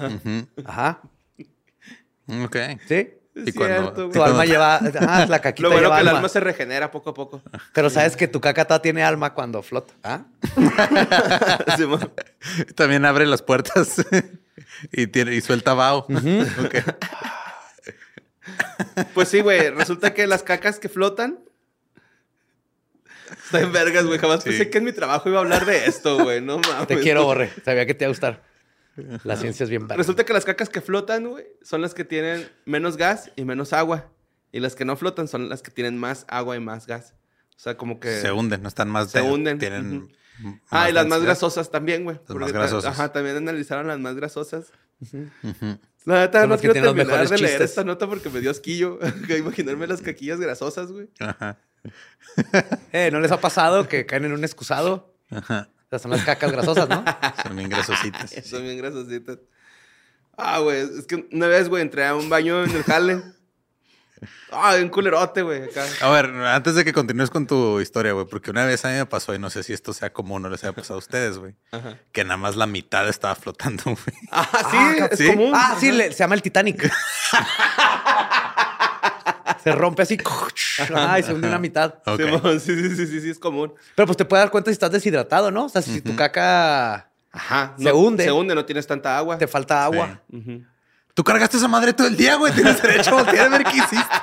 [0.64, 1.00] Ajá.
[2.28, 2.56] Ok.
[2.88, 3.14] ¿Sí?
[3.36, 4.10] Y cuando-.
[4.10, 4.76] Tu alma lleva...
[5.00, 6.18] Ah, la caquita Lo bueno lleva que el alma.
[6.20, 7.42] alma se regenera poco a poco.
[7.72, 9.92] Pero sabes que tu caca todavía tiene alma cuando flota.
[10.04, 10.22] ¿Ah?
[12.76, 14.04] También abre las puertas
[14.92, 16.06] y, tiene, y suelta vaho.
[19.14, 19.70] Pues sí, güey.
[19.70, 21.38] Resulta que las cacas que flotan.
[23.46, 24.18] Están en vergas, güey.
[24.18, 24.50] Jamás Sí.
[24.50, 26.40] pensé que en mi trabajo iba a hablar de esto, güey.
[26.40, 26.86] No mames.
[26.86, 27.50] Te quiero, Borre.
[27.64, 28.42] Sabía que te iba a gustar.
[29.24, 29.96] La ciencia es bien verga.
[29.96, 33.72] Resulta que las cacas que flotan, güey, son las que tienen menos gas y menos
[33.72, 34.10] agua.
[34.52, 37.14] Y las que no flotan son las que tienen más agua y más gas.
[37.56, 38.20] O sea, como que...
[38.20, 39.10] Se hunden, no están más.
[39.10, 39.58] Se de- hunden.
[39.58, 40.08] Tienen.
[40.70, 42.18] Ah, y las más grasosas también, güey.
[42.26, 42.92] Porque más grasosas.
[42.92, 44.72] Ajá, también analizaron las más grasosas.
[45.00, 45.28] Ujú.
[46.04, 47.60] La neta, no las quiero terminar de leer chistes.
[47.70, 48.98] esta nota porque me dio asquillo.
[49.38, 51.08] Imaginarme las caquillas grasosas, güey.
[51.20, 51.58] Ajá.
[52.92, 55.14] Eh, ¿No les ha pasado que caen en un excusado?
[55.30, 55.68] Ajá.
[55.94, 57.04] Sea, son las cacas grasosas, ¿no?
[57.42, 58.30] Son bien grasositas.
[58.44, 59.38] Son bien grasositas.
[60.36, 63.22] Ah, güey, es que una vez, güey, entré a un baño en el jale.
[64.50, 65.62] Ah, un culerote, güey.
[66.00, 68.94] A ver, antes de que continúes con tu historia, güey, porque una vez a mí
[68.94, 71.36] me pasó, y no sé si esto sea común o les haya pasado a ustedes,
[71.38, 71.98] güey, Ajá.
[72.12, 74.16] que nada más la mitad estaba flotando, güey.
[74.30, 75.26] Ah, sí, Ah, es ¿sí?
[75.26, 75.52] común.
[75.54, 76.90] Ah, sí, le- se llama el Titanic.
[79.64, 80.18] Se rompe así.
[80.78, 81.94] Ajá, y se hunde una mitad.
[82.16, 82.24] Sí,
[82.60, 83.72] sí, sí, sí, sí, es común.
[83.96, 85.64] Pero pues te puedes dar cuenta si estás deshidratado, ¿no?
[85.64, 87.74] O sea, si tu caca Ajá.
[87.78, 88.24] Se no- hunde.
[88.24, 89.38] Se hunde, no tienes tanta agua.
[89.38, 90.20] te falta agua.
[91.14, 92.52] Tú cargaste esa madre todo el día, güey.
[92.52, 94.14] Tienes derecho a voltear a ver qué hiciste.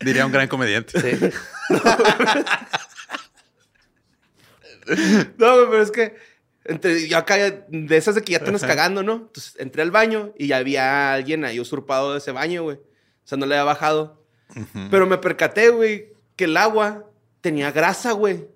[0.04, 1.00] Diría un gran comediante.
[1.00, 1.30] Sí.
[5.38, 6.16] No, güey, pero es que
[6.64, 9.12] entre, yo acá de esas de que ya te andas cagando, ¿no?
[9.14, 12.76] Entonces entré al baño y ya había alguien ahí usurpado de ese baño, güey.
[12.76, 12.82] O
[13.24, 14.21] sea, no le había bajado.
[14.90, 17.04] Pero me percaté, güey, que el agua
[17.40, 18.46] tenía grasa, güey.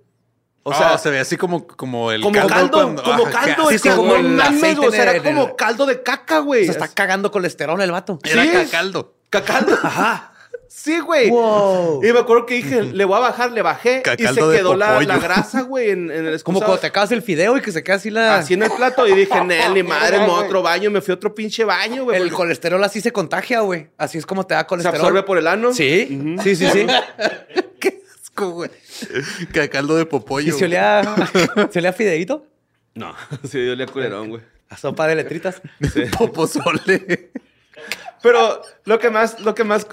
[0.63, 2.49] O sea, sea, se ve así como, como el como caldo.
[2.55, 5.23] caldo, cuando- como Ajá, caldo, es sí, como, como el mames, o sea, era el-
[5.23, 6.63] como caldo de caca, güey.
[6.69, 8.19] O sea, está cagando colesterol el vato.
[8.25, 8.51] Era Sí.
[8.51, 9.15] cacaldo.
[9.31, 9.75] Cacaldo.
[9.83, 10.33] Ajá.
[10.79, 11.31] Sí, güey.
[11.31, 12.05] Wow.
[12.05, 15.01] Y me acuerdo que dije, le voy a bajar, le bajé y se quedó la,
[15.19, 16.65] grasa, güey, en, en el Como excusado.
[16.67, 18.37] cuando te acabas el fideo y que se queda así la...
[18.37, 21.01] Así en el plato y dije, Nel, ni madre, me voy a otro baño, me
[21.01, 22.19] fui a otro pinche baño, güey.
[22.19, 23.89] el porque colesterol así se contagia, güey.
[23.97, 24.97] Así es como te da Se colesterol.
[25.01, 25.73] absorbe por el ano.
[25.73, 26.87] Sí, sí, sí, sí.
[27.81, 28.71] Qué asco, güey.
[29.55, 30.59] Cacaldo de ¿Y popollo.
[30.59, 31.03] se olía,
[31.71, 32.45] se olía a fideíto?
[32.95, 33.15] No,
[33.51, 34.43] sí, yo le culerón, güey.
[34.69, 35.63] A sopa de letritas.
[36.19, 37.31] Popozole.
[38.23, 39.87] Pero lo que más, lo que más...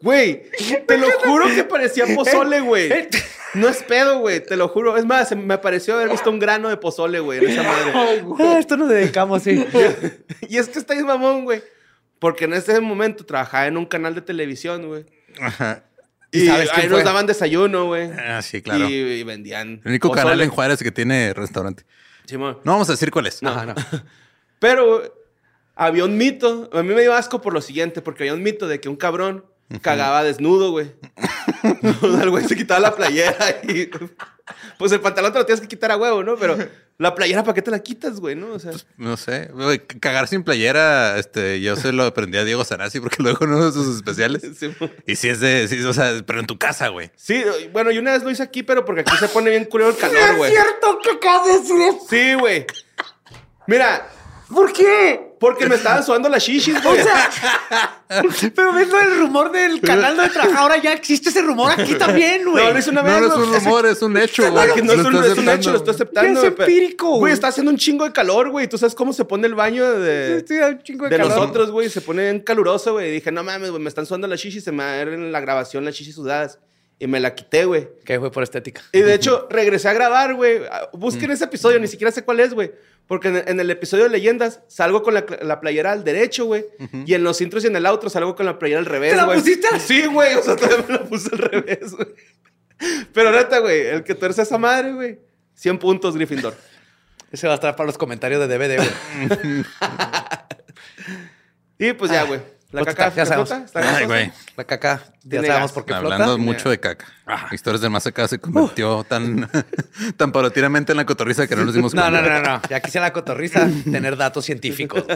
[0.00, 0.42] Güey,
[0.86, 2.90] te lo juro que parecía pozole, güey.
[3.54, 4.96] No es pedo, güey, te lo juro.
[4.96, 8.24] Es más, me pareció haber visto un grano de pozole, güey, en esa madre.
[8.38, 9.64] Ah, esto nos dedicamos, sí.
[10.48, 11.62] Y es que está ahí mamón, güey.
[12.18, 15.06] Porque en ese momento trabajaba en un canal de televisión, güey.
[15.40, 15.84] Ajá.
[16.32, 18.10] Y, ¿Y sabes quién ahí nos daban desayuno, güey.
[18.12, 18.88] Ah, sí, claro.
[18.88, 19.80] Y, y vendían.
[19.84, 20.22] El único pozole.
[20.22, 21.84] canal en Juárez que tiene restaurante.
[22.26, 22.58] Simón.
[22.62, 23.42] No vamos a decir cuál es.
[23.42, 23.74] Ajá, no.
[24.60, 25.02] Pero
[25.74, 26.70] había un mito.
[26.72, 28.96] A mí me dio asco por lo siguiente, porque había un mito de que un
[28.96, 29.44] cabrón
[29.78, 30.92] cagaba desnudo, güey.
[32.22, 33.88] el güey se quitaba la playera y.
[34.78, 36.36] Pues el pantalón te lo tienes que quitar a huevo, ¿no?
[36.36, 36.56] Pero
[36.98, 38.34] la playera, ¿para qué te la quitas, güey?
[38.34, 38.52] ¿No?
[38.52, 38.72] O sea.
[38.96, 39.48] No sé.
[39.54, 43.52] Güey, Cagar sin playera, este, yo se lo aprendí a Diego Sanasi porque luego en
[43.52, 44.42] uno de sus especiales.
[44.58, 44.92] Simón.
[45.06, 47.10] Y si es de, sí, o sea, pero en tu casa, güey.
[47.16, 47.42] Sí,
[47.72, 49.96] bueno, y una vez lo hice aquí, pero porque aquí se pone bien culero el
[49.96, 50.50] calor, güey.
[50.50, 52.06] cierto que acabas de decir eso.
[52.08, 52.66] Sí, güey.
[53.66, 54.08] Mira,
[54.52, 55.28] ¿Por qué?
[55.40, 56.98] porque me estaban sudando las shishis, güey.
[58.54, 60.58] Pero ves lo del rumor del canal donde trabaja.
[60.58, 62.62] Ahora ya existe ese rumor aquí también, güey.
[62.66, 63.20] No, lo hice una No, vez.
[63.20, 63.48] no es güey.
[63.48, 64.74] un rumor, es un hecho, güey.
[64.74, 66.30] Que no es un, es un hecho, lo estoy aceptando.
[66.32, 67.20] Es güey, pero- empírico, güey.
[67.20, 68.68] Güey, está haciendo un chingo de calor, güey.
[68.68, 71.38] ¿Tú sabes cómo se pone el baño de, Estoy a un chingo de, de calor.
[71.38, 71.88] nosotros, güey?
[71.88, 73.08] Se pone bien caluroso, güey.
[73.08, 74.62] Y dije, no mames, güey, me están sudando las chichis.
[74.64, 76.58] Se me va a ver en la grabación las chichis sudadas.
[77.00, 77.88] Y me la quité, güey.
[78.04, 78.82] Que fue por estética.
[78.92, 80.60] Y de hecho, regresé a grabar, güey.
[80.92, 82.72] Busquen ese episodio, ni siquiera sé cuál es, güey.
[83.06, 86.66] Porque en, en el episodio de Leyendas salgo con la, la playera al derecho, güey.
[87.06, 89.16] Y en los intros y en el outro salgo con la playera al revés, ¿Te
[89.16, 90.34] la pusiste Sí, güey.
[90.34, 92.08] O sea, todavía me la puse al revés, güey.
[93.14, 95.18] Pero neta, güey, el que tuerce esa madre, güey.
[95.54, 96.54] 100 puntos, Gryffindor.
[97.32, 99.64] Ese va a estar para los comentarios de DVD, güey.
[101.78, 102.40] Y pues ya, güey.
[102.72, 103.50] La caca ya sabemos.
[103.74, 104.32] Ay, güey.
[104.56, 107.06] La caca, ya sabemos por qué Hablando mucho de caca.
[107.50, 109.50] Historias del más acá se convirtió tan,
[110.16, 112.22] tan paulatinamente en la cotorriza que no nos dimos No, cuenta.
[112.22, 112.62] no, no, no.
[112.70, 115.04] Ya quisiera la cotorriza tener datos científicos.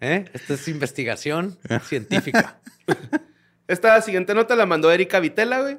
[0.00, 0.24] ¿Eh?
[0.32, 2.58] Esta es investigación científica.
[3.68, 5.78] Esta siguiente nota la mandó Erika Vitela, güey.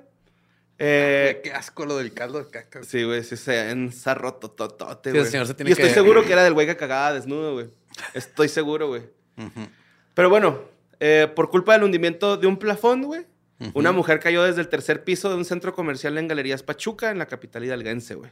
[0.80, 2.84] Eh, Qué asco lo del caldo de caca.
[2.84, 5.32] sí, güey, sí se ensarró tototote, Sí, el güey.
[5.32, 7.70] señor se tiene y estoy que- seguro que era del güey que cagaba desnudo, güey.
[8.14, 9.04] Estoy seguro, güey.
[10.14, 10.62] Pero bueno,
[11.00, 13.26] eh, por culpa del hundimiento de un plafón, güey,
[13.74, 17.18] una mujer cayó desde el tercer piso de un centro comercial en Galerías Pachuca, en
[17.18, 18.32] la capital hidalguense, güey.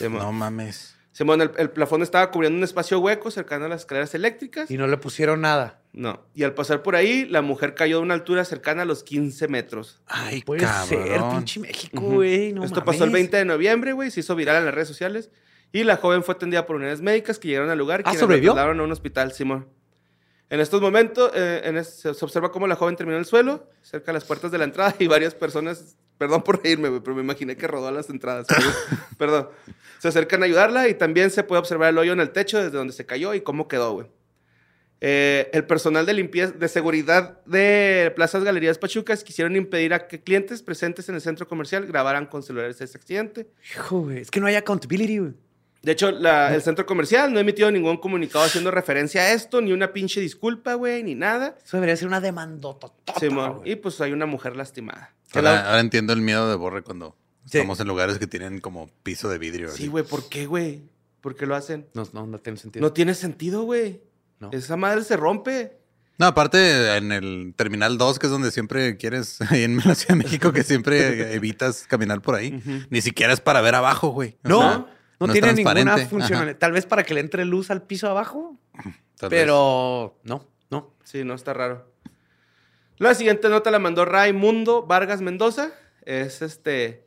[0.00, 0.96] No mames.
[1.12, 4.70] Simón, el, el plafón estaba cubriendo un espacio hueco cercano a las escaleras eléctricas.
[4.70, 5.82] Y no le pusieron nada.
[5.92, 6.24] No.
[6.34, 9.48] Y al pasar por ahí, la mujer cayó de una altura cercana a los 15
[9.48, 10.00] metros.
[10.06, 12.52] Ay, Puede ser, pinche México, güey.
[12.52, 13.22] No Esto pasó el mames.
[13.24, 14.10] 20 de noviembre, güey.
[14.10, 15.30] Se hizo viral en las redes sociales.
[15.72, 18.02] Y la joven fue atendida por unidades médicas que llegaron al lugar.
[18.04, 18.56] Ah, ¿sobrevivió?
[18.56, 19.68] a un hospital, Simón.
[20.50, 23.68] En estos momentos, eh, en se se observa cómo la joven terminó en el suelo,
[23.82, 27.22] cerca de las puertas de la entrada, y varias personas, perdón por reírme, pero me
[27.22, 28.46] imaginé que rodó a las entradas.
[28.48, 28.60] pero-
[29.18, 29.48] perdón.
[30.00, 32.76] Se acercan a ayudarla y también se puede observar el hoyo en el techo desde
[32.76, 34.06] donde se cayó y cómo quedó, güey.
[35.02, 40.20] Eh, el personal de limpieza, de seguridad de Plazas Galerías Pachucas quisieron impedir a que
[40.22, 43.46] clientes presentes en el centro comercial grabaran con celulares ese accidente.
[43.74, 44.18] Hijo, güey.
[44.18, 45.32] Es que no hay accountability, güey.
[45.82, 49.60] De hecho, la- el centro comercial no ha emitido ningún comunicado haciendo referencia a esto,
[49.62, 51.56] ni una pinche disculpa, güey, ni nada.
[51.64, 53.58] Eso debería ser una demandototota, Simón.
[53.58, 53.72] güey.
[53.72, 55.14] Y pues hay una mujer lastimada.
[55.34, 57.16] Ahora, ahora entiendo el miedo de Borre cuando
[57.46, 57.58] Sí.
[57.58, 59.70] estamos en lugares que tienen como piso de vidrio.
[59.70, 60.82] Sí, güey, ¿por qué, güey?
[61.20, 61.86] ¿Por qué lo hacen?
[61.94, 62.84] No, no, no tiene sentido.
[62.86, 64.02] No tiene sentido, güey.
[64.38, 64.50] No.
[64.52, 65.78] Esa madre se rompe.
[66.18, 70.16] No, aparte en el Terminal 2, que es donde siempre quieres, ahí en la Ciudad
[70.16, 72.62] de México, que siempre evitas caminar por ahí.
[72.90, 74.36] Ni siquiera es para ver abajo, güey.
[74.44, 74.86] O No, sea,
[75.26, 76.50] no, tiene ninguna funcionalidad.
[76.50, 76.58] Ajá.
[76.58, 78.58] Tal vez para que le entre luz al piso abajo,
[79.16, 79.40] Tal vez.
[79.40, 80.48] pero no.
[80.70, 80.94] No.
[81.04, 81.90] Sí, no, está raro.
[82.96, 85.72] La siguiente nota la mandó Raimundo Vargas Mendoza.
[86.02, 87.06] Es este.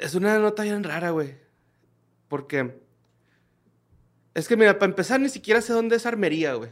[0.00, 1.36] Es una nota bien rara, güey.
[2.28, 2.80] Porque.
[4.34, 6.70] Es que, mira, para empezar, ni siquiera sé dónde es armería, güey.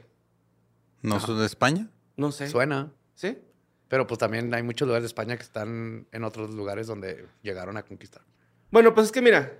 [1.02, 1.88] ¿No son de España?
[2.16, 2.48] No sé.
[2.48, 2.92] Suena.
[3.14, 3.38] ¿Sí?
[3.88, 7.76] Pero pues también hay muchos lugares de España que están en otros lugares donde llegaron
[7.76, 8.22] a conquistar.
[8.70, 9.52] Bueno, pues es que mira,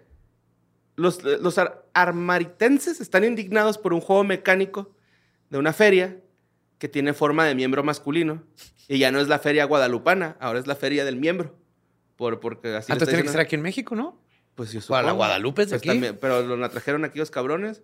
[0.96, 4.94] los, los ar- armaritenses están indignados por un juego mecánico
[5.50, 6.16] de una feria
[6.78, 8.42] que tiene forma de miembro masculino.
[8.86, 11.54] Y ya no es la feria guadalupana, ahora es la feria del miembro.
[12.16, 14.18] Por, porque así Ah, Entonces está tiene que ser aquí en México, ¿no?
[14.54, 15.14] Pues yo supongo.
[15.14, 15.88] Guadalupe es de Pues aquí.
[15.88, 17.82] también, pero lo la trajeron aquí los cabrones.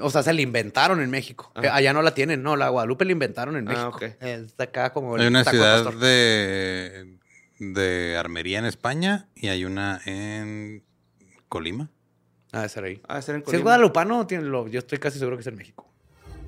[0.00, 1.52] O sea, se la inventaron en México.
[1.54, 1.66] Ajá.
[1.66, 2.56] Eh, Allá no la tienen, no.
[2.56, 3.88] La Guadalupe la inventaron en Ah, México.
[3.96, 4.02] ok.
[4.22, 6.00] Es de acá como el Hay una ciudad pastor.
[6.00, 7.18] de,
[7.60, 10.82] de armería en España y hay una en
[11.48, 11.90] Colima.
[12.52, 13.00] Ah, de ser ahí.
[13.06, 13.62] Ah, ser en Si es Colima.
[13.64, 15.86] guadalupano, tiene lo- yo estoy casi seguro que es en México.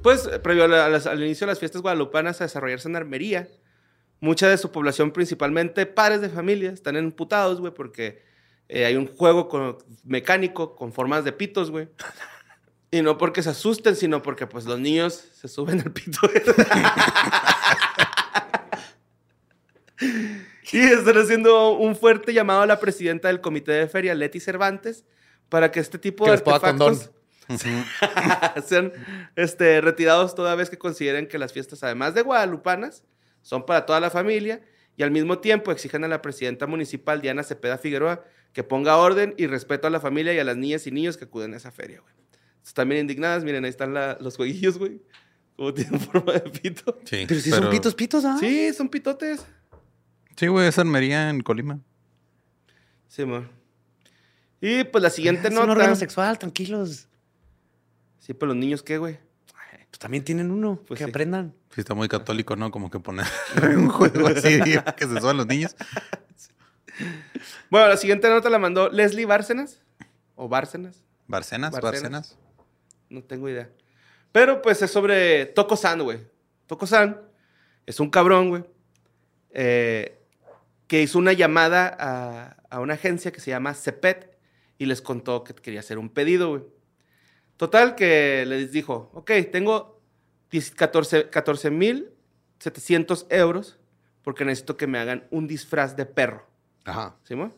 [0.02, 2.88] Pues, eh, previo a la- a las- al inicio de las fiestas guadalupanas a desarrollarse
[2.88, 3.48] en armería,
[4.20, 8.22] mucha de su población, principalmente padres de familia, están emputados, güey, porque
[8.68, 11.88] eh, hay un juego con- mecánico con formas de pitos, güey.
[12.90, 16.20] Y no porque se asusten, sino porque pues los niños se suben al pito.
[20.72, 25.04] y están haciendo un fuerte llamado a la presidenta del comité de feria, Leti Cervantes,
[25.48, 27.10] para que este tipo Que de artefactos
[28.64, 28.92] sean
[29.36, 33.04] este, retirados toda vez que consideren que las fiestas, además de guadalupanas,
[33.42, 34.62] son para toda la familia
[34.96, 39.34] y al mismo tiempo exigen a la presidenta municipal, Diana Cepeda Figueroa, que ponga orden
[39.36, 41.70] y respeto a la familia y a las niñas y niños que acuden a esa
[41.70, 42.14] feria, güey.
[42.64, 45.00] Están bien indignadas, miren, ahí están la- los jueguillos, güey.
[45.56, 46.98] Como tienen forma de pito.
[47.04, 48.36] Sí, Pero si son pitos, pitos, ¿ah?
[48.38, 49.44] Sí, son pitotes.
[50.36, 51.78] Sí, güey, es armería en Colima.
[53.08, 53.48] Sí, amor.
[54.60, 55.64] Y pues la siguiente Es nota.
[55.64, 57.08] un órgano sexual, tranquilos.
[58.20, 59.18] Sí, pero los niños, ¿qué, güey?
[59.90, 60.80] Pues también tienen uno.
[60.86, 61.10] Pues que sí.
[61.10, 61.54] aprendan.
[61.74, 62.70] Sí, está muy católico, ¿no?
[62.70, 63.26] Como que poner
[63.76, 64.58] un juego así
[64.96, 65.76] que se suban los niños.
[67.70, 69.80] Bueno, la siguiente nota la mandó Leslie Bárcenas.
[70.34, 71.02] O Bárcenas.
[71.26, 71.72] Barcenas.
[71.78, 72.38] Barcenas.
[73.10, 73.68] No tengo idea.
[74.30, 76.20] Pero pues es sobre Toco San, güey.
[76.66, 77.20] Toco San
[77.84, 78.64] es un cabrón, güey.
[79.50, 80.18] eh,
[80.92, 84.36] que hizo una llamada a, a una agencia que se llama Cepet
[84.76, 86.64] y les contó que quería hacer un pedido, güey.
[87.56, 90.02] Total que les dijo, ok, tengo
[90.50, 90.72] 10
[91.30, 92.10] 14 mil
[92.58, 93.78] 700 euros
[94.20, 96.46] porque necesito que me hagan un disfraz de perro.
[96.84, 97.16] Ajá.
[97.22, 97.54] ¿Simón?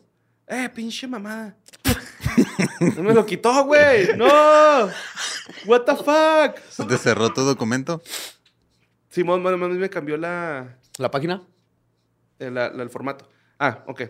[0.47, 1.57] ¡Eh, pinche mamá!
[2.95, 4.15] no me lo quitó, güey.
[4.15, 4.87] ¡No!
[5.65, 6.57] ¿What the fuck?
[6.69, 8.01] ¿Se te cerró tu documento?
[9.09, 11.45] Simón, bueno, más bien me cambió la, ¿La página?
[12.39, 13.29] El, la- el formato.
[13.59, 14.03] Ah, ok.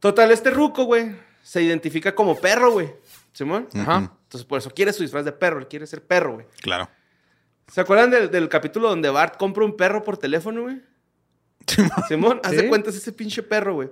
[0.00, 2.92] Total, este ruco, güey, se identifica como perro, güey.
[3.32, 3.68] ¿Simón?
[3.74, 4.12] Ajá.
[4.24, 5.58] Entonces, por eso quiere su disfraz de perro.
[5.58, 6.46] Él quiere ser perro, güey.
[6.60, 6.88] Claro.
[7.68, 10.80] ¿Se acuerdan del, del capítulo donde Bart compra un perro por teléfono, güey?
[12.08, 12.68] Simón, haz de ¿Sí?
[12.68, 13.90] cuentas ese pinche perro, güey.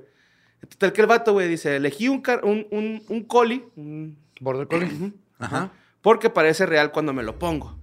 [0.68, 4.66] Total que el vato, güey, dice, elegí un, car- un, un, un collie, un- Border
[4.66, 5.12] Collie.
[5.39, 5.71] Ajá.
[6.03, 7.79] porque parece real cuando me lo pongo.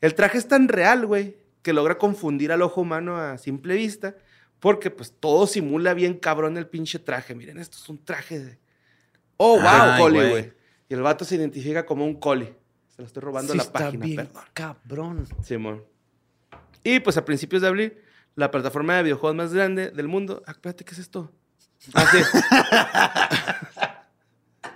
[0.00, 4.14] El traje es tan real, güey, que logra confundir al ojo humano a simple vista,
[4.62, 7.34] porque pues todo simula bien cabrón el pinche traje.
[7.34, 8.58] Miren, esto es un traje de...
[9.36, 10.52] Oh, wow, collie, güey.
[10.88, 12.54] Y el vato se identifica como un collie.
[12.94, 14.44] Se lo estoy robando Sí la está página, bien perdón.
[14.54, 15.26] cabrón.
[15.42, 15.84] Simón.
[16.84, 17.98] Y pues a principios de abril,
[18.36, 20.44] la plataforma de videojuegos más grande del mundo.
[20.46, 21.32] Ah, espérate, ¿qué es esto?
[21.94, 22.18] Ah, sí.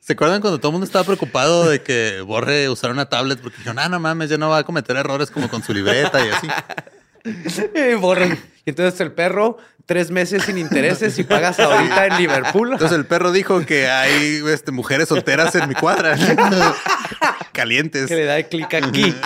[0.00, 3.40] ¿Se acuerdan cuando todo el mundo estaba preocupado de que Borre usara una tablet?
[3.40, 6.26] Porque dijo, no, no mames, ya no va a cometer errores como con su libreta
[6.26, 6.48] y así.
[7.74, 8.38] Y borran.
[8.64, 9.56] Y entonces el perro,
[9.86, 12.72] tres meses sin intereses y pagas ahorita en Liverpool.
[12.72, 16.16] Entonces el perro dijo que hay este, mujeres solteras en mi cuadra.
[17.52, 18.06] Calientes.
[18.06, 19.14] que le da clic aquí.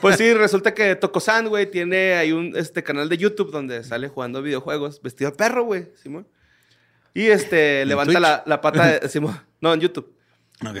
[0.00, 4.06] Pues sí, resulta que Tokosan, güey, tiene ahí un este, canal de YouTube donde sale
[4.06, 6.28] jugando videojuegos vestido de perro, güey, Simón.
[7.12, 9.08] Y este, levanta la, la pata de...
[9.08, 10.14] Simón, no, en YouTube.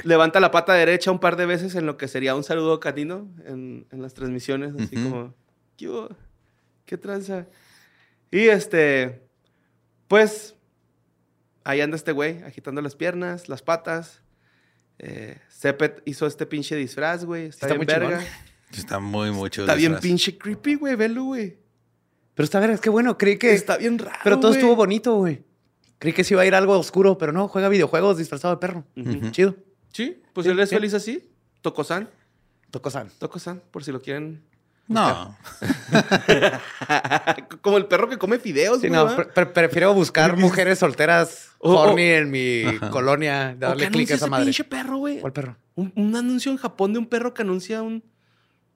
[0.04, 3.28] Levanta la pata derecha un par de veces en lo que sería un saludo canino
[3.44, 5.34] en, en las transmisiones, así como,
[5.76, 6.08] ¿qué hubo?
[6.84, 7.46] ¿Qué tranza?
[8.30, 9.22] Y este,
[10.08, 10.54] pues,
[11.64, 14.22] ahí anda este güey, agitando las piernas, las patas.
[14.98, 17.46] Eh, Sepet hizo este pinche disfraz, güey.
[17.46, 18.10] Está, Está bien muy chingón.
[18.10, 18.24] verga.
[18.72, 19.62] Está muy mucho.
[19.62, 20.94] Está bien pinche creepy, güey.
[20.96, 21.58] Velo, güey.
[22.34, 23.52] Pero está verga, es que bueno, creí que.
[23.52, 24.58] Está bien raro, Pero todo güey.
[24.60, 25.44] estuvo bonito, güey.
[26.04, 28.84] Creí que se iba a ir algo oscuro, pero no, juega videojuegos disfrazado de perro.
[29.30, 29.54] Chido.
[29.90, 30.74] Sí, pues Sí, él es sí.
[30.74, 31.30] feliz así.
[31.62, 32.10] Tokosan.
[32.70, 33.08] Tocosan.
[33.18, 34.42] Tokosan, por si lo quieren
[34.86, 35.34] No.
[37.62, 39.00] Como el perro que come fideos, Sí, güey.
[39.00, 39.16] no, ¿va?
[39.16, 44.14] pre- pre- prefiero buscar mujeres solteras horny en mi colonia, ¿O darle qué clic a
[44.14, 44.44] esa ese madre.
[44.44, 45.20] pinche perro, güey?
[45.20, 45.56] ¿Cuál perro?
[45.74, 48.04] Un, un anuncio en Japón de un perro que anuncia un,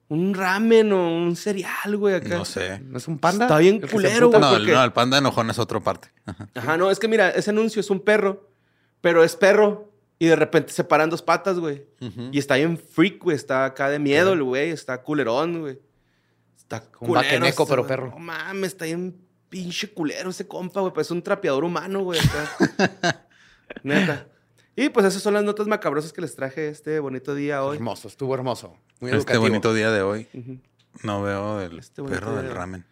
[0.09, 2.37] un ramen o un cereal, güey, acá.
[2.37, 2.79] No sé.
[2.79, 3.45] ¿No es un panda?
[3.45, 4.41] Está bien culero, güey.
[4.41, 6.09] No, porque- no, el panda enojón es otra parte.
[6.25, 6.49] Ajá.
[6.55, 8.49] Ajá, no, es que mira, ese anuncio es un perro,
[9.01, 9.87] pero es perro.
[10.21, 11.85] Y de repente se paran dos patas, güey.
[12.33, 13.37] Y está bien freak, güey.
[13.37, 14.69] Está acá de miedo el güey.
[14.71, 15.79] Está culerón, güey.
[16.57, 17.13] Está Un culero.
[17.25, 17.87] vaqueneco, ese, pero güey.
[17.87, 18.09] perro.
[18.09, 19.15] No mames, está bien
[19.47, 20.91] pinche culero ese compa, güey.
[20.93, 22.19] Pues es un trapeador humano, güey.
[22.19, 23.25] acá.
[23.83, 24.27] Neta.
[24.81, 27.77] Y pues esas son las notas macabrosas que les traje este bonito día hoy.
[27.77, 28.77] Hermoso, estuvo hermoso.
[28.99, 29.43] Muy Este educativo.
[29.43, 30.27] bonito día de hoy
[31.03, 32.85] no veo el Este perro del de- ramen.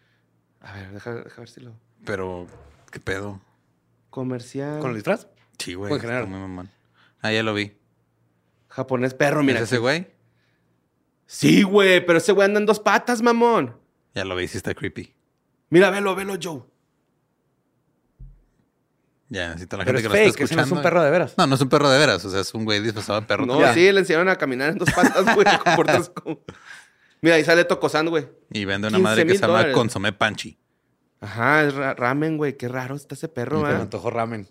[0.60, 1.72] A ver, deja, deja ver si lo...
[2.04, 2.46] Pero,
[2.90, 3.40] ¿qué pedo?
[4.10, 4.80] Comercial.
[4.80, 5.28] ¿Con el disfraz?
[5.58, 5.92] Sí, güey.
[5.92, 6.26] En general.
[6.26, 6.70] muy mamón.
[7.22, 7.72] Ah, ya lo vi.
[8.68, 9.58] Japonés perro, mira.
[9.58, 10.08] ¿Es ese güey?
[11.26, 13.76] Sí, güey, pero ese güey anda en dos patas, mamón.
[14.14, 15.14] Ya lo vi, sí está creepy.
[15.70, 16.62] Mira, velo, velo, Joe.
[19.30, 20.74] Ya, necesito la Pero gente es que lo está fake, ese no escuchando.
[20.74, 21.34] es un perro de veras.
[21.36, 22.24] No, no es un perro de veras.
[22.24, 23.44] O sea, es un güey disfrazado de perro.
[23.46, 23.74] No, Ya.
[23.74, 25.46] sí, le enseñaron a caminar en dos patas, güey.
[26.14, 26.40] como-
[27.20, 28.26] Mira, ahí sale Tocosán, güey.
[28.52, 29.74] Y vende una 15 madre que se llama dólares.
[29.74, 30.56] Consomé Panchi.
[31.20, 32.56] Ajá, es ra- ramen, güey.
[32.56, 33.82] Qué raro está ese perro, me ¿verdad?
[33.82, 34.48] antojó ramen.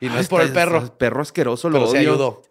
[0.00, 2.10] Y no Ah, es por el está- perro, está- Perro asqueroso, lo pero se odio.
[2.12, 2.42] ayudó.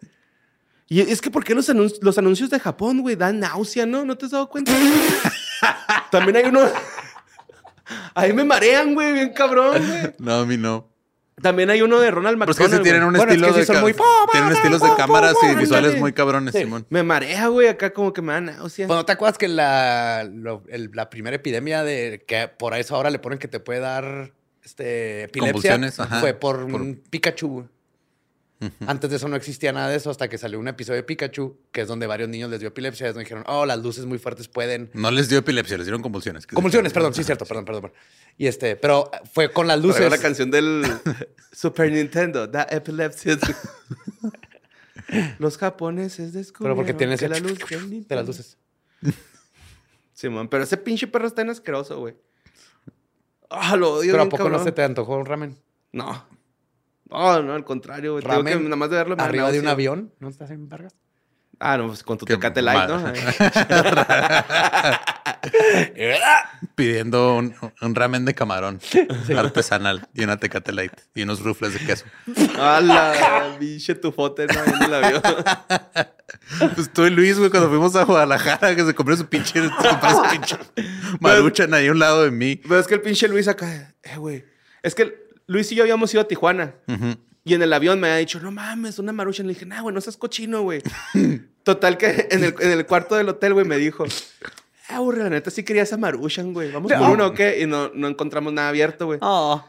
[0.88, 4.04] Y es que, ¿por qué los, anun- los anuncios de Japón, güey, dan náusea, no?
[4.06, 4.72] ¿No te has dado cuenta?
[6.10, 6.60] También hay uno...
[8.14, 10.14] Ahí me marean, güey, bien cabrón, güey.
[10.18, 10.88] No, a mí no.
[11.42, 13.08] También hay uno de Ronald Pero es McDonald, que sí tienen güey.
[13.08, 13.94] un Bueno, es estilo que sí de son muy-
[14.32, 16.60] tienen estilos de ¡Po, po, cámaras y visuales muy cabrones, Sí.
[16.60, 16.86] Simón.
[16.88, 18.86] Me marea, güey, acá como que me da náusea.
[18.86, 22.94] Pues, ¿no te acuerdas que la, lo- el- la primera epidemia de que por eso
[22.96, 24.32] ahora le ponen que te puede dar
[24.64, 26.20] este, epilepsia Convulsiones, ajá.
[26.20, 27.66] fue por, Por- un Pikachu?
[28.86, 31.56] Antes de eso no existía nada de eso hasta que salió un episodio de Pikachu,
[31.72, 33.08] que es donde varios niños les dio epilepsia.
[33.08, 34.90] Donde dijeron, oh, las luces muy fuertes pueden.
[34.94, 36.46] No les dio epilepsia, les dieron convulsiones.
[36.46, 37.82] Convulsiones, perdón, sí, cierto, perdón, perdón.
[37.82, 37.98] perdón.
[38.38, 40.10] Y este, pero fue con las luces.
[40.10, 40.84] la canción del
[41.52, 43.30] Super Nintendo, Da Epilepsy.
[45.38, 47.58] Los japoneses descubrieron Pero porque tiene que ese la luz
[48.08, 48.58] de las luces.
[50.14, 52.14] Simón, pero ese pinche perro está en asqueroso, güey.
[53.50, 55.58] Ah, lo odio Pero ¿a poco no se te antojó un ramen?
[55.92, 56.24] No.
[57.12, 58.22] No, no, al contrario, güey.
[58.24, 60.12] Tengo que ¿Ramen nada más de verlo me arriba de un avión?
[60.18, 60.94] ¿No estás en Vargas?
[61.58, 63.00] Ah, no, pues con tu Qué Tecate Light, ¿no?
[66.74, 68.80] Pidiendo un, un ramen de camarón
[69.36, 72.04] artesanal y una tecate light y unos rufles de queso.
[72.58, 74.64] A la pinche tufote, ¿no?
[74.64, 75.22] En el avión.
[76.74, 79.68] Pues tú y Luis, güey, cuando fuimos a Guadalajara, que se compró su pinche, se
[79.70, 80.56] compró su pinche
[81.20, 82.56] maruchan ahí a un lado de mí.
[82.56, 84.44] Pero es que el pinche Luis acá, eh, güey.
[84.82, 86.74] Es que Luis y yo habíamos ido a Tijuana.
[87.44, 89.46] Y en el avión me había dicho, no mames, una maruchan.
[89.46, 90.82] Le dije, nah, güey, no seas cochino, güey.
[91.64, 94.04] Total que en el, en el cuarto del hotel, güey, me dijo,
[94.88, 96.70] ah, güey, la neta sí quería esa maruchan, güey.
[96.70, 97.12] ¿Vamos por No.
[97.12, 97.60] uno o qué?
[97.60, 99.18] Y no, no encontramos nada abierto, güey.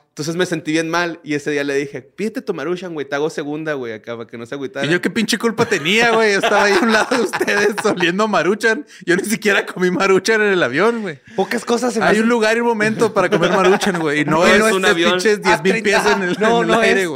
[0.09, 1.19] Entonces me sentí bien mal.
[1.23, 3.07] Y ese día le dije, pídete tu maruchan, güey.
[3.09, 4.85] Te hago segunda, güey, acá, para que no se agüitara.
[4.85, 6.33] Y yo qué pinche culpa tenía, güey.
[6.33, 8.85] Estaba ahí a un lado de ustedes oliendo maruchan.
[9.07, 11.19] Yo ni siquiera comí maruchan en el avión, güey.
[11.35, 14.19] Pocas cosas se me Hay hacen- un lugar y un momento para comer maruchan, güey.
[14.21, 15.11] Y no, No es es un un avión.
[15.13, 16.11] pinches 10 mil Ah, pies treinta.
[16.11, 17.09] en el, no, en el no aire, es.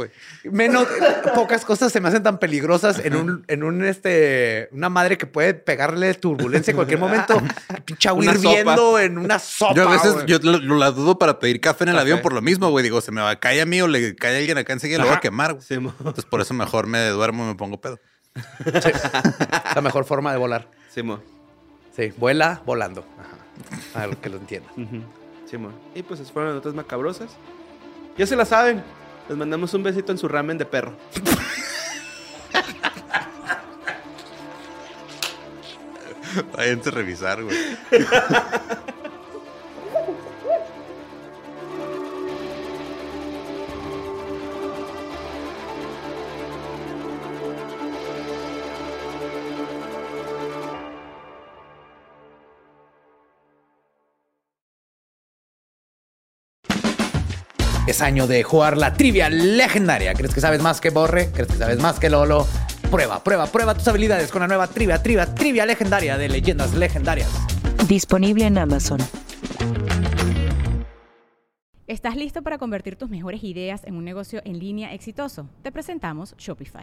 [0.44, 0.86] Menos,
[1.34, 5.26] pocas cosas se me hacen tan peligrosas en un, en un, este, una madre que
[5.26, 7.40] puede pegarle turbulencia en cualquier momento.
[7.84, 9.74] Pinche agua hirviendo en una sopa.
[9.74, 10.26] Yo a veces güey.
[10.26, 12.02] yo lo, lo la dudo para pedir café en el Café.
[12.02, 12.82] avión por lo mismo, güey.
[12.82, 14.98] Digo, se me va a caer a mí o le cae a alguien acá enseguida,
[14.98, 15.64] lo voy a quemar, güey.
[15.66, 15.92] Sí, mo.
[15.98, 17.98] Entonces por eso mejor me duermo y me pongo pedo.
[19.74, 20.68] la mejor forma de volar.
[20.92, 21.20] Sí, mo.
[21.96, 23.04] Sí, vuela volando.
[23.18, 24.02] Ajá.
[24.04, 24.68] A lo que lo entienda.
[24.76, 25.02] Ujú.
[25.50, 25.70] Sí, mo.
[25.94, 27.30] Y pues fueron las notas macabrosas.
[28.16, 28.82] Ya se la saben.
[29.28, 30.96] Les mandamos un besito en su ramen de perro.
[36.56, 37.56] Váyanse a revisar, güey.
[57.88, 60.12] Es año de jugar la trivia legendaria.
[60.12, 61.30] ¿Crees que sabes más que Borre?
[61.32, 62.46] ¿Crees que sabes más que Lolo?
[62.90, 67.30] Prueba, prueba, prueba tus habilidades con la nueva trivia, trivia, trivia legendaria de leyendas legendarias.
[67.88, 68.98] Disponible en Amazon.
[71.86, 75.48] ¿Estás listo para convertir tus mejores ideas en un negocio en línea exitoso?
[75.62, 76.82] Te presentamos Shopify.